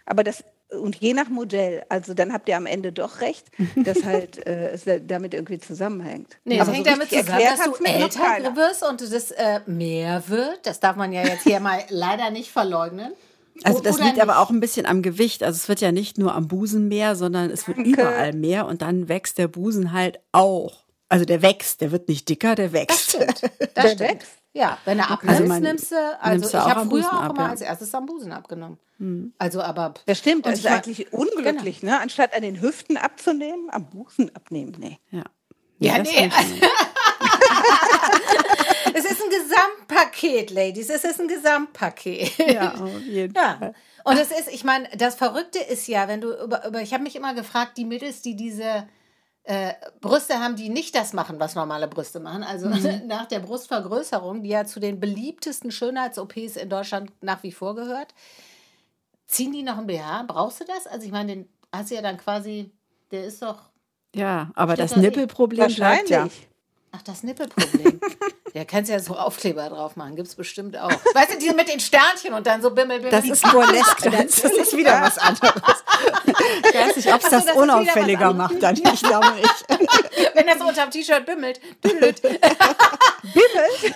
aber 0.06 0.24
das, 0.24 0.44
und 0.72 0.96
je 0.96 1.14
nach 1.14 1.30
Modell, 1.30 1.84
also 1.90 2.14
dann 2.14 2.34
habt 2.34 2.50
ihr 2.50 2.58
am 2.58 2.66
Ende 2.66 2.92
doch 2.92 3.22
recht, 3.22 3.48
dass 3.76 4.04
halt 4.06 4.46
äh, 4.46 4.70
es 4.72 4.84
da- 4.86 5.00
damit 5.00 5.34
irgendwie 5.34 5.60
zusammenhängt. 5.60 6.38
Nee, 6.44 6.56
es 6.56 6.62
aber 6.62 6.74
hängt 6.74 6.86
so 6.88 6.92
damit 6.94 7.10
zusammen, 7.10 7.44
dass 7.44 7.78
du 7.78 7.84
älter 7.86 8.56
wirst 8.56 8.84
und 8.88 9.02
das 9.02 9.32
äh, 9.32 9.60
mehr 9.66 10.24
wird. 10.28 10.60
Das 10.66 10.80
darf 10.80 10.96
man 10.96 11.12
ja 11.14 11.24
jetzt 11.24 11.44
hier 11.44 11.60
mal 11.60 11.80
leider 11.90 12.30
nicht 12.32 12.52
verleugnen. 12.52 13.14
also 13.64 13.80
das 13.82 13.96
oder 13.98 14.06
liegt 14.06 14.20
aber 14.20 14.34
nicht? 14.34 14.42
auch 14.42 14.50
ein 14.50 14.60
bisschen 14.60 14.86
am 14.86 15.02
Gewicht. 15.02 15.44
Also 15.44 15.58
es 15.58 15.70
wird 15.70 15.82
ja 15.82 15.92
nicht 15.92 16.18
nur 16.18 16.34
am 16.36 16.48
Busen 16.48 16.88
mehr, 16.88 17.16
sondern 17.16 17.50
es 17.52 17.68
wird 17.68 17.78
Danke. 17.78 17.92
überall 17.92 18.34
mehr 18.34 18.66
und 18.66 18.82
dann 18.82 19.08
wächst 19.08 19.38
der 19.38 19.48
Busen 19.48 19.92
halt 19.94 20.20
auch. 20.32 20.84
Also 21.08 21.24
der 21.26 21.42
wächst, 21.44 21.82
der 21.82 21.92
wird 21.92 22.10
nicht 22.10 22.28
dicker, 22.28 22.56
der 22.56 22.70
Das 22.70 22.74
wächst. 22.74 23.10
stimmt. 23.12 23.42
Das 23.60 23.74
Der 23.76 23.82
stimmt. 23.90 24.00
wächst. 24.00 24.32
Ja, 24.56 24.78
wenn 24.86 24.98
du 24.98 25.04
abnimmst, 25.04 25.42
Also 25.42 25.54
man- 25.54 25.62
nimmst 25.62 25.92
du, 25.92 25.96
also 26.20 26.30
nimmst 26.32 26.54
du 26.54 26.58
ich 26.58 26.64
habe 26.64 26.80
am 26.82 26.90
früher 26.90 27.02
Busen 27.02 27.18
auch 27.18 27.22
ab, 27.24 27.32
immer 27.32 27.44
ja. 27.44 27.50
als 27.50 27.62
erstes 27.62 27.94
am 27.94 28.06
Busen 28.06 28.32
abgenommen. 28.32 28.78
Also 29.38 29.62
aber 29.62 29.94
Das 30.06 30.20
stimmt, 30.20 30.46
Und 30.46 30.54
das 30.54 30.60
ist 30.60 30.68
eigentlich 30.68 31.12
unglücklich, 31.12 31.84
ne? 31.84 32.00
Anstatt 32.00 32.34
an 32.34 32.42
den 32.42 32.62
Hüften 32.62 32.96
abzunehmen, 32.96 33.70
am 33.70 33.90
Busen 33.90 34.34
abnehmen, 34.36 34.74
nee. 34.80 34.98
Ja. 35.12 35.24
Ja, 35.80 35.98
das 35.98 36.08
nee, 36.10 36.32
es 38.94 39.06
ist 39.06 39.22
ein 39.22 39.30
Gesamtpaket, 39.30 40.52
Ladies. 40.52 40.90
Es 40.90 41.04
ist 41.04 41.20
ein 41.20 41.28
Gesamtpaket. 41.28 42.38
Ja, 42.48 42.74
auf 42.76 43.02
jeden 43.02 43.34
Ja. 43.36 43.58
Fall. 43.60 43.74
Und 44.06 44.18
es 44.18 44.32
ist, 44.32 44.48
ich 44.50 44.64
meine, 44.64 44.88
das 44.98 45.16
Verrückte 45.16 45.60
ist 45.60 45.88
ja, 45.88 46.08
wenn 46.08 46.22
du 46.22 46.32
über, 46.44 46.66
über 46.68 46.82
ich 46.82 46.94
habe 46.94 47.04
mich 47.04 47.16
immer 47.16 47.34
gefragt, 47.34 47.78
die 47.78 47.86
Mädels, 47.86 48.22
die 48.22 48.36
diese 48.36 48.88
äh, 49.46 49.74
Brüste 50.02 50.40
haben, 50.40 50.56
die 50.56 50.70
nicht 50.70 50.96
das 50.96 51.14
machen, 51.14 51.40
was 51.40 51.56
normale 51.56 51.88
Brüste 51.88 52.20
machen, 52.20 52.44
also 52.44 52.68
nach 53.08 53.26
der 53.28 53.40
Brustvergrößerung, 53.40 54.44
die 54.44 54.50
ja 54.50 54.66
zu 54.66 54.80
den 54.80 55.00
beliebtesten 55.00 55.72
Schönheits-OPs 55.72 56.56
in 56.56 56.70
Deutschland 56.70 57.12
nach 57.22 57.44
wie 57.44 57.52
vor 57.52 57.76
gehört, 57.76 58.14
ziehen 59.28 59.52
die 59.52 59.64
noch 59.64 59.78
ein 59.78 59.88
BH? 59.88 60.24
Brauchst 60.28 60.62
du 60.62 60.66
das? 60.66 60.88
Also 60.88 61.06
ich 61.06 61.12
meine, 61.12 61.36
den 61.36 61.50
hast 61.72 61.92
du 61.92 61.96
ja 61.96 62.02
dann 62.02 62.18
quasi, 62.18 62.72
der 63.12 63.26
ist 63.26 63.42
doch, 63.42 63.70
Ja, 64.16 64.52
aber 64.56 64.76
das. 64.76 64.96
Nippelproblem 64.96 65.74
bleibt 65.76 66.10
ja. 66.10 66.28
Ach, 66.96 67.02
das 67.04 67.24
Nippelproblem. 67.24 68.00
Ja, 68.54 68.64
kannst 68.64 68.90
ja 68.90 68.98
so 69.00 69.18
Aufkleber 69.18 69.68
drauf 69.68 69.98
machen, 69.98 70.16
gibt 70.16 70.30
es 70.30 70.36
bestimmt 70.36 70.78
auch. 70.78 70.90
Weißt 70.90 71.34
du, 71.34 71.38
die 71.38 71.50
mit 71.54 71.68
den 71.68 71.82
Sternchen 71.82 72.34
und 72.34 72.48
dann 72.48 72.62
so 72.62 72.70
Bimmel, 72.72 73.00
Bimmel. 73.00 73.12
Das 73.12 73.26
ist 73.26 73.44
burlesque, 73.52 74.10
das 74.10 74.40
ist 74.46 74.78
wieder 74.78 75.02
was 75.02 75.18
anderes. 75.18 75.84
Ich 76.70 76.74
weiß 76.74 76.96
nicht, 76.96 77.14
ob 77.14 77.22
es 77.22 77.30
so, 77.30 77.36
das 77.36 77.46
das 77.48 77.56
unauffälliger 77.58 78.32
macht, 78.32 78.64
dann. 78.64 78.78
Ich 78.78 79.04
glaube 79.04 79.30
nicht. 79.34 79.66
Wenn 80.36 80.48
das 80.48 80.62
unterm 80.62 80.90
T-Shirt 80.90 81.26
bimmelt. 81.26 81.60
Düdelüt. 81.84 82.22
Bimmelt? 82.22 83.96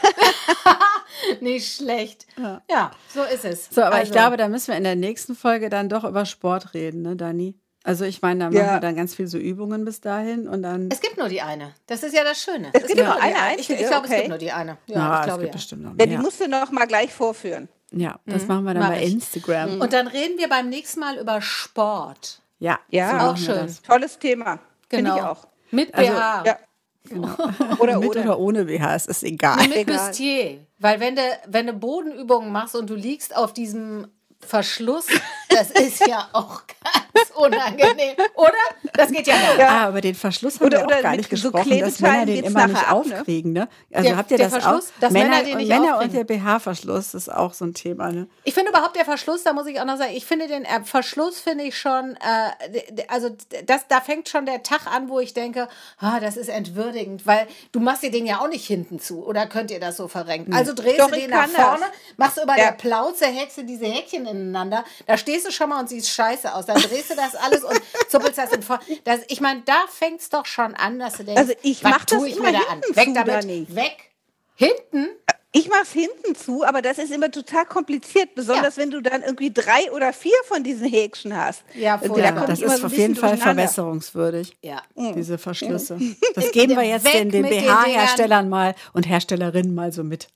Nicht 1.41 1.75
schlecht. 1.77 2.27
Ja. 2.69 2.91
so 3.13 3.23
ist 3.23 3.45
es. 3.45 3.69
So, 3.71 3.81
aber 3.81 3.95
ich 3.95 4.01
Also, 4.01 4.12
glaube, 4.12 4.35
da 4.35 4.49
müssen 4.49 4.67
wir 4.69 4.77
in 4.77 4.83
der 4.83 4.97
nächsten 4.97 5.35
Folge 5.35 5.69
dann 5.69 5.88
doch 5.88 6.03
über 6.03 6.25
Sport 6.25 6.73
reden, 6.73 7.03
ne, 7.03 7.15
Dani? 7.15 7.55
Also 7.83 8.03
ich 8.05 8.21
meine, 8.21 8.39
da 8.41 8.45
machen 8.47 8.57
Ja. 8.57 8.73
wir 8.73 8.79
dann 8.81 8.95
ganz 8.95 9.15
viel 9.15 9.27
so 9.27 9.37
Übungen 9.37 9.85
bis 9.85 10.01
dahin 10.01 10.47
und 10.47 10.61
dann. 10.63 10.89
Es 10.91 10.99
gibt 11.01 11.17
nur 11.17 11.29
die 11.29 11.41
eine. 11.41 11.73
Das 11.87 12.03
ist 12.03 12.13
ja 12.13 12.23
das 12.23 12.41
Schöne. 12.41 12.69
Es 12.73 12.85
gibt 12.87 12.97
nur 12.99 13.15
eine 13.21 13.31
Ich, 13.57 13.69
ich 13.69 13.69
einzige, 13.77 13.87
glaube, 13.87 14.05
es 14.05 14.11
okay. 14.11 14.15
gibt 14.17 14.29
nur 14.29 14.37
die 14.37 14.51
eine. 14.51 14.77
Ja, 14.87 14.95
Ja, 14.95 15.13
ich 15.13 15.19
es 15.21 15.25
glaube 15.25 15.41
gibt 15.43 15.53
ja. 15.53 15.57
bestimmt 15.57 15.81
noch 15.83 15.89
Ja, 15.91 15.95
mehr. 15.95 16.07
die 16.07 16.17
musst 16.17 16.41
du 16.41 16.47
noch 16.49 16.71
mal 16.71 16.85
gleich 16.87 17.13
vorführen. 17.13 17.69
Ja, 17.91 18.19
das 18.25 18.45
machen 18.47 18.65
wir 18.65 18.73
dann 18.75 18.83
Mach 18.83 18.89
bei 18.89 19.03
ich. 19.03 19.13
Instagram. 19.13 19.81
Und 19.81 19.93
dann 19.93 20.07
reden 20.07 20.37
wir 20.37 20.47
beim 20.49 20.69
nächsten 20.69 20.99
Mal 20.99 21.17
über 21.17 21.41
Sport. 21.41 22.41
Ja, 22.59 22.79
Ja, 22.89 23.11
so 23.21 23.27
auch 23.31 23.37
schön. 23.37 23.55
das. 23.65 23.81
Tolles 23.81 24.19
Thema. 24.19 24.59
Finde 24.89 25.11
Genau. 25.11 25.15
ich 25.17 25.23
auch. 25.23 25.47
Mit 25.71 25.95
Also, 25.95 26.11
BH. 26.11 26.43
Ja. 26.45 26.57
Oder 27.79 27.97
Mit 27.99 28.09
ohne. 28.09 28.21
oder 28.21 28.39
ohne 28.39 28.65
BH, 28.65 28.93
es 28.95 29.05
ist 29.07 29.23
egal. 29.23 29.57
Mit 29.67 29.75
Egal. 29.77 30.09
Bustier. 30.09 30.59
Weil 30.77 30.99
wenn 30.99 31.15
du, 31.15 31.21
wenn 31.47 31.65
du 31.65 31.73
Bodenübungen 31.73 32.51
machst 32.51 32.75
und 32.75 32.89
du 32.89 32.93
liegst 32.95 33.35
auf 33.35 33.53
diesem 33.53 34.07
Verschluss, 34.45 35.06
das 35.49 35.69
ist 35.71 36.06
ja 36.08 36.28
auch 36.34 36.62
ganz 37.13 37.30
unangenehm, 37.36 38.15
oder? 38.36 38.52
Das 38.93 39.12
geht 39.12 39.28
ja 39.28 39.36
nicht. 39.36 39.60
Ah, 39.60 39.89
über 39.89 40.02
den 40.02 40.15
Verschluss 40.15 40.56
haben 40.60 40.67
Oder- 40.67 40.80
wir 40.80 40.86
oder 40.88 40.97
auch 40.97 41.02
gar 41.04 41.15
nicht 41.15 41.30
so 41.30 41.52
gesprochen, 41.52 41.80
dass 41.80 41.95
Klebeteilen 41.97 42.19
Männer 42.19 42.25
den 42.25 42.43
immer 42.45 42.67
nicht 42.67 42.89
ab, 42.89 43.06
ne? 43.06 43.17
aufkriegen, 43.19 43.54
ne? 43.54 43.67
Also 43.93 44.10
Der- 44.10 44.17
habt 44.17 44.32
ihr 44.32 44.38
der 44.38 44.49
das 44.49 44.62
Verschluss, 44.63 44.89
auch? 44.95 44.99
dass 45.02 45.12
Männer 45.13 45.43
den 45.43 45.58
nicht 45.58 45.67
Männer 45.69 45.95
aufkriegen. 45.95 46.19
und 46.19 46.30
der 46.30 46.36
BH-Verschluss 46.36 47.13
ist 47.13 47.30
auch 47.32 47.54
so 47.54 47.65
ein 47.65 47.73
Thema, 47.73 48.12
ne? 48.12 48.28
Ich 48.43 48.54
finde 48.54 48.71
überhaupt 48.71 48.95
der 48.95 49.06
Verschluss, 49.06 49.43
da 49.43 49.54
muss 49.54 49.67
ich 49.67 49.80
auch 49.80 49.86
noch 49.86 49.97
sagen, 49.97 50.12
ich 50.15 50.25
finde 50.25 50.47
den 50.47 50.65
äh, 50.65 50.84
Verschluss 50.84 51.39
finde 51.39 51.65
ich 51.65 51.78
schon, 51.78 52.15
äh, 52.17 52.82
also 53.08 53.30
das, 53.65 53.88
da 53.88 54.02
fängt 54.02 54.30
schon 54.30 54.45
der 54.45 54.63
Tag 54.63 54.88
an, 54.88 55.10
wo 55.10 55.19
ich 55.19 55.34
denke, 55.34 55.67
ah, 55.99 56.19
das 56.19 56.38
ist 56.38 56.49
entwürdigend, 56.49 57.25
weil 57.28 57.47
du 57.71 57.80
machst 57.80 58.04
dir 58.04 58.12
den 58.12 58.25
ja 58.25 58.39
auch 58.39 58.47
nicht 58.49 58.65
hinten 58.65 58.99
zu, 58.99 59.25
oder 59.25 59.45
könnt 59.47 59.69
ihr 59.71 59.80
das 59.80 59.97
so 59.97 60.08
verrenken? 60.08 60.54
Also 60.54 60.73
drehst 60.73 60.99
Doch, 60.99 61.10
du 61.12 61.15
den 61.15 61.30
nach 61.30 61.41
kann 61.43 61.52
das. 61.56 61.65
vorne, 61.65 61.86
machst 62.17 62.38
du 62.38 62.41
über 62.43 62.58
Ja. 62.58 62.65
der 62.65 62.71
Plauze, 62.73 63.25
häkst 63.25 63.58
du 63.58 63.63
diese 63.63 63.86
Häkchen 63.86 64.25
ineinander, 64.29 64.83
da 65.07 65.17
stehst 65.17 65.45
du 65.47 65.51
schon 65.51 65.69
mal 65.69 65.79
und 65.79 65.89
siehst 65.89 66.09
scheiße 66.09 66.53
aus, 66.53 66.65
dann 66.65 66.81
drehst 66.81 67.09
du 67.09 67.15
das 67.15 67.35
alles 67.35 67.63
und 67.63 67.79
zuppelst 68.09 68.37
das 68.37 68.51
in 68.53 68.61
vor. 68.63 68.79
Das, 69.03 69.19
ich 69.27 69.41
meine, 69.41 69.61
da 69.65 69.85
fängt 69.89 70.21
es 70.21 70.29
doch 70.29 70.45
schon 70.45 70.75
an, 70.75 70.99
dass 70.99 71.13
du 71.17 71.23
denkst, 71.23 71.39
Also 71.41 71.53
ich 71.61 71.83
was 71.83 71.91
mach 71.91 72.05
das 72.05 72.17
tue 72.17 72.29
ich 72.29 72.39
mir 72.39 72.51
da 72.51 72.59
an? 72.59 72.81
hinten 72.81 72.95
Weg 72.95 73.05
zu, 73.07 73.13
damit, 73.13 73.43
Dani. 73.43 73.67
weg. 73.69 73.97
Hinten? 74.55 75.07
Ich 75.51 75.67
mache 75.67 75.81
es 75.81 75.91
hinten 75.93 76.35
zu, 76.35 76.63
aber 76.63 76.83
das 76.83 76.99
ist 76.99 77.11
immer 77.11 77.31
total 77.31 77.65
kompliziert, 77.65 78.35
besonders 78.35 78.77
wenn 78.77 78.91
du 78.91 79.01
dann 79.01 79.23
irgendwie 79.23 79.51
drei 79.51 79.91
oder 79.91 80.13
vier 80.13 80.35
von 80.45 80.63
diesen 80.63 80.87
Häkchen 80.87 81.35
hast. 81.35 81.63
Ja, 81.73 81.97
da 81.97 82.07
komm 82.07 82.45
das 82.45 82.61
ist 82.61 82.77
so 82.77 82.85
auf 82.85 82.93
jeden 82.93 83.15
Fall 83.15 83.35
verbesserungswürdig. 83.35 84.55
Ja. 84.61 84.83
Diese 84.95 85.39
Verschlüsse. 85.39 85.97
Das 86.35 86.51
geben 86.51 86.75
wir 86.75 86.83
jetzt 86.83 87.11
den, 87.11 87.31
den 87.31 87.49
BH-Herstellern 87.49 88.47
mal 88.47 88.75
und 88.93 89.07
Herstellerinnen 89.09 89.73
mal 89.73 89.91
so 89.91 90.03
mit. 90.03 90.27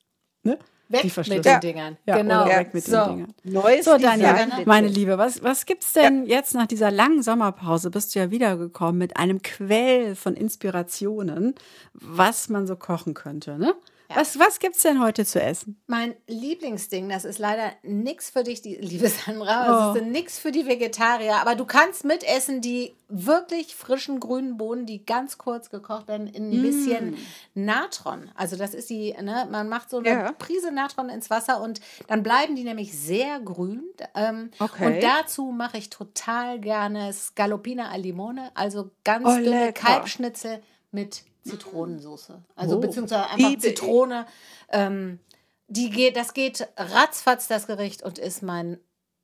Ne? 0.42 0.58
Weg 0.94 1.02
Die 1.02 1.30
mit 1.30 1.46
den 1.46 1.60
Dingern. 1.60 1.98
Ja, 2.06 2.18
genau. 2.18 2.46
oder 2.46 2.60
weg 2.60 2.74
mit 2.74 2.84
so. 2.86 2.92
den 2.92 3.10
Dingern. 3.10 3.34
Neues 3.44 3.86
So, 3.86 3.98
Design, 3.98 4.22
Daniel, 4.22 4.46
bitte. 4.56 4.70
meine 4.70 4.88
Liebe, 4.88 5.18
was, 5.18 5.44
was 5.44 5.66
gibt's 5.66 5.94
denn 5.94 6.26
jetzt 6.26 6.54
nach 6.54 6.68
dieser 6.68 6.92
langen 6.92 7.22
Sommerpause? 7.24 7.90
Bist 7.90 8.16
du 8.16 8.20
ja 8.20 8.32
wiedergekommen 8.32 8.98
mit 8.98 9.18
einem 9.18 9.42
Quell 9.42 10.16
von 10.16 10.36
Inspirationen, 10.36 11.56
was 11.94 12.50
man 12.50 12.68
so 12.68 12.76
kochen 12.76 13.14
könnte, 13.14 13.58
ne? 13.58 13.74
Was, 14.10 14.38
was 14.38 14.60
gibt's 14.60 14.84
denn 14.84 15.02
heute 15.02 15.26
zu 15.26 15.42
essen? 15.42 15.82
Mein 15.88 16.14
Lieblingsding, 16.28 17.10
das 17.10 17.26
ist 17.26 17.40
leider 17.40 17.72
nichts 17.82 18.30
für 18.30 18.44
dich, 18.44 18.62
die, 18.62 18.76
liebe 18.82 19.08
Sandra, 19.08 19.92
Oh. 19.92 19.94
das 19.94 20.04
ist 20.04 20.08
nichts 20.12 20.38
für 20.40 20.52
die 20.52 20.68
Vegetarier, 20.68 21.38
aber 21.38 21.56
du 21.56 21.66
kannst 21.66 22.06
mitessen 22.06 22.62
die 22.62 22.94
wirklich 23.10 23.76
frischen 23.76 24.20
grünen 24.20 24.58
Bohnen, 24.58 24.86
die 24.86 25.04
ganz 25.06 25.38
kurz 25.38 25.70
gekocht 25.70 26.08
werden, 26.08 26.28
in 26.28 26.50
Mm. 26.50 26.54
ein 26.54 26.62
bisschen 26.62 27.18
Natron. 27.56 28.30
Also 28.36 28.56
das 28.56 28.74
ist 28.74 28.90
die, 28.90 29.14
ne, 29.22 29.48
man 29.52 29.68
macht 29.70 29.90
so 29.90 29.98
eine 29.98 30.10
Ja. 30.10 30.32
Prise 30.34 30.72
Natron 30.72 31.10
ins 31.10 31.30
Wasser 31.30 31.62
und 31.62 31.80
dann 32.08 32.22
bleiben 32.24 32.56
die 32.56 32.64
nämlich 32.64 32.98
sehr 32.98 33.40
grün. 33.40 33.84
Ähm, 34.16 34.52
Okay. 34.60 34.86
Und 34.98 35.04
dazu 35.04 35.46
mache 35.46 35.78
ich 35.78 35.90
total 35.90 36.60
gerne 36.60 37.12
Scaloppina 37.14 37.90
al 37.90 38.02
Limone, 38.02 38.52
also 38.54 38.92
ganz 39.04 39.26
Oh, 39.28 39.36
dünne 39.36 39.66
lecker. 39.68 39.88
Kalbschnitzel 39.88 40.62
mit 40.92 41.24
Zitronensoße. 41.44 42.42
Also 42.56 42.78
Oh. 42.78 42.80
beziehungsweise 42.80 43.30
einfach 43.30 43.50
Liebe. 43.50 43.62
Zitrone. 43.62 44.26
Ähm, 44.70 45.20
die 45.68 45.90
geht, 45.90 46.16
das 46.18 46.34
geht 46.34 46.68
ratzfatz, 46.78 47.48
das 47.48 47.68
Gericht, 47.68 48.04
und 48.04 48.20
ist 48.20 48.44
mein 48.44 48.78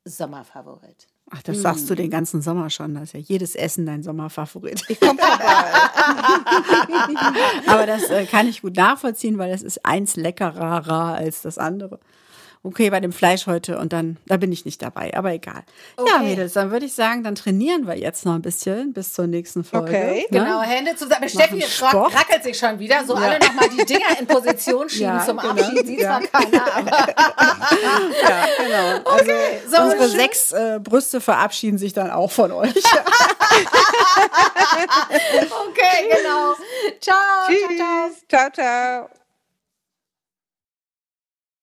Sommerfavorit. 0.05 1.08
Ach, 1.32 1.43
das 1.43 1.62
sagst 1.62 1.88
du 1.89 1.95
den 1.95 2.10
ganzen 2.10 2.41
Sommer 2.41 2.71
schon. 2.71 2.95
Das 2.95 3.03
ist 3.03 3.13
ja 3.13 3.19
jedes 3.19 3.53
Essen 3.55 3.86
dein 3.86 4.01
Sommerfavorit. 4.01 4.84
Ich 4.88 4.99
komme 4.99 5.19
vorbei. 5.19 5.38
Aber 7.67 7.86
das 7.86 8.10
äh, 8.10 8.25
kann 8.25 8.47
ich 8.47 8.62
gut 8.63 8.75
nachvollziehen, 8.75 9.38
weil 9.38 9.51
es 9.51 9.62
ist 9.62 9.86
eins 9.86 10.15
leckerer 10.15 10.89
als 11.13 11.43
das 11.43 11.60
andere. 11.60 11.99
Okay, 12.63 12.89
bei 12.89 13.00
dem 13.00 13.13
Fleisch 13.13 13.48
heute 13.48 13.78
und 13.78 13.93
dann, 13.93 14.17
da 14.26 14.38
bin 14.38 14.52
ich 14.52 14.65
nicht 14.65 14.82
dabei, 14.82 15.13
aber 15.15 15.32
egal. 15.32 15.63
Okay. 15.95 16.10
Ja, 16.12 16.19
Mädels, 16.19 16.54
dann 16.54 16.72
würde 16.72 16.86
ich 16.86 16.93
sagen, 16.93 17.24
dann 17.24 17.36
trainieren 17.36 17.88
wir 17.88 17.98
jetzt 17.98 18.26
noch 18.26 18.36
ein 18.36 18.41
bisschen 18.41 18.91
bis 18.93 19.13
zur 19.13 19.28
nächsten 19.28 19.63
Folge. 19.63 19.88
Okay, 19.88 20.28
ne? 20.30 20.39
genau, 20.39 20.62
Hände 20.62 20.95
zusammen. 20.95 21.30
Steffi 21.30 21.63
rackelt 21.82 22.43
sich 22.43 22.58
schon 22.58 22.80
wieder, 22.80 23.06
so 23.06 23.15
ja. 23.15 23.22
alle 23.22 23.39
nochmal 23.39 23.69
die 23.69 23.86
Dinger 23.86 24.19
in 24.19 24.28
Position 24.28 24.89
schieben 24.89 25.06
ja, 25.06 25.26
zum 25.26 25.38
genau. 25.38 25.52
Abschied, 25.52 25.88
sieht 25.88 26.02
ja. 26.02 26.19
keiner, 26.19 26.76
aber. 26.76 26.91
ja, 28.22 28.45
genau. 28.58 29.00
Also 29.10 29.32
okay, 29.32 29.62
so 29.67 29.82
unsere 29.82 30.10
schön. 30.10 30.19
sechs 30.19 30.52
äh, 30.52 30.80
Brüste 30.82 31.22
verabschieden 31.22 31.78
sich 31.78 31.93
dann 31.93 32.12
auch 32.12 32.32
von 32.32 32.52
euch. 32.52 32.76
okay, 35.67 36.10
genau. 36.10 36.54
Ciao. 37.00 37.48
Tschüss. 37.48 37.78
ciao. 37.78 38.12
ciao. 38.28 38.50
ciao. 38.52 39.18